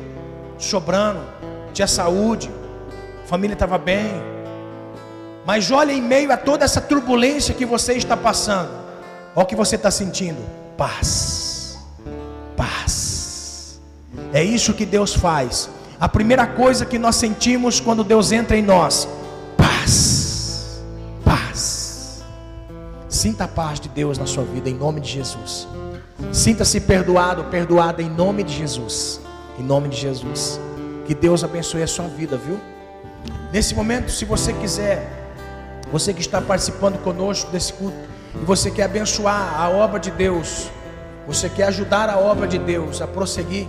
[0.58, 1.20] sobrando,
[1.74, 2.50] tinha saúde,
[3.26, 4.12] família estava bem.
[5.46, 8.72] Mas olha em meio a toda essa turbulência que você está passando,
[9.36, 10.42] olha o que você está sentindo:
[10.76, 11.80] paz,
[12.56, 13.07] paz.
[14.34, 15.70] É isso que Deus faz.
[16.00, 19.08] A primeira coisa que nós sentimos quando Deus entra em nós,
[19.58, 20.84] paz.
[21.24, 22.24] Paz.
[23.10, 25.68] Sinta a paz de Deus na sua vida em nome de Jesus.
[26.32, 29.20] Sinta-se perdoado, perdoada em nome de Jesus.
[29.58, 30.60] Em nome de Jesus.
[31.06, 32.60] Que Deus abençoe a sua vida, viu?
[33.52, 35.32] Nesse momento, se você quiser,
[35.92, 37.98] você que está participando conosco desse culto,
[38.36, 40.70] e você quer abençoar a obra de Deus,
[41.26, 43.68] você quer ajudar a obra de Deus a prosseguir,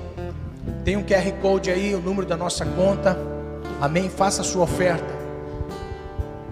[0.84, 3.18] tem um QR Code aí, o número da nossa conta.
[3.80, 4.08] Amém.
[4.08, 5.18] Faça a sua oferta.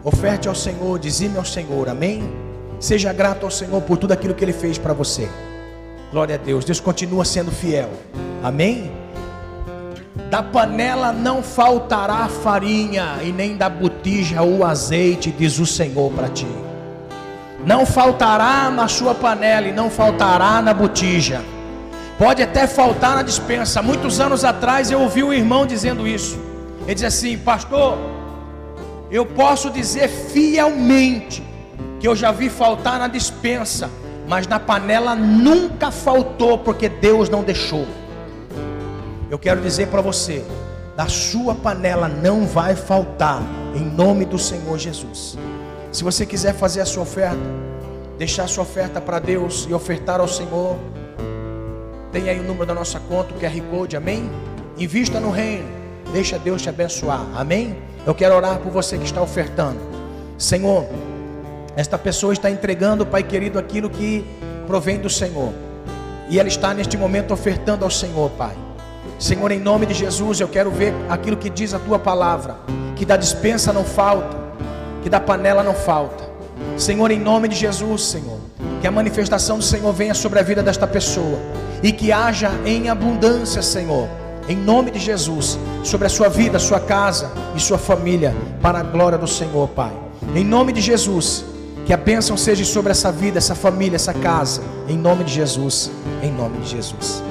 [0.04, 1.88] Oferte ao Senhor, dizime ao Senhor.
[1.88, 2.30] Amém.
[2.78, 5.28] Seja grato ao Senhor por tudo aquilo que Ele fez para você.
[6.12, 6.64] Glória a Deus.
[6.64, 7.90] Deus continua sendo fiel.
[8.42, 8.92] Amém.
[10.30, 16.28] Da panela não faltará farinha, e nem da botija o azeite, diz o Senhor para
[16.28, 16.46] ti.
[17.64, 21.42] Não faltará na sua panela e não faltará na botija.
[22.18, 23.82] Pode até faltar na dispensa.
[23.82, 26.38] Muitos anos atrás eu ouvi um irmão dizendo isso.
[26.82, 27.98] Ele diz assim: Pastor,
[29.10, 31.42] eu posso dizer fielmente
[32.00, 33.90] que eu já vi faltar na dispensa,
[34.26, 37.86] mas na panela nunca faltou, porque Deus não deixou.
[39.30, 40.42] Eu quero dizer para você:
[40.96, 43.42] da sua panela não vai faltar,
[43.74, 45.36] em nome do Senhor Jesus.
[45.92, 47.38] Se você quiser fazer a sua oferta,
[48.16, 50.78] deixar a sua oferta para Deus e ofertar ao Senhor,
[52.16, 54.30] tem aí o número da nossa conta, o QR Code, amém?
[54.78, 55.68] Invista no reino,
[56.14, 57.76] deixa Deus te abençoar, amém?
[58.06, 59.78] Eu quero orar por você que está ofertando,
[60.38, 60.86] Senhor.
[61.76, 64.24] Esta pessoa está entregando, Pai querido, aquilo que
[64.66, 65.52] provém do Senhor,
[66.30, 68.56] e ela está neste momento ofertando ao Senhor, Pai.
[69.18, 72.56] Senhor, em nome de Jesus, eu quero ver aquilo que diz a tua palavra,
[72.96, 74.38] que da dispensa não falta,
[75.02, 76.24] que da panela não falta.
[76.78, 78.40] Senhor, em nome de Jesus, Senhor,
[78.80, 82.88] que a manifestação do Senhor venha sobre a vida desta pessoa e que haja em
[82.88, 84.08] abundância, Senhor,
[84.48, 88.82] em nome de Jesus, sobre a sua vida, sua casa e sua família, para a
[88.82, 89.92] glória do Senhor, Pai.
[90.34, 91.44] Em nome de Jesus,
[91.84, 95.90] que a bênção seja sobre essa vida, essa família, essa casa, em nome de Jesus,
[96.22, 97.22] em nome de Jesus.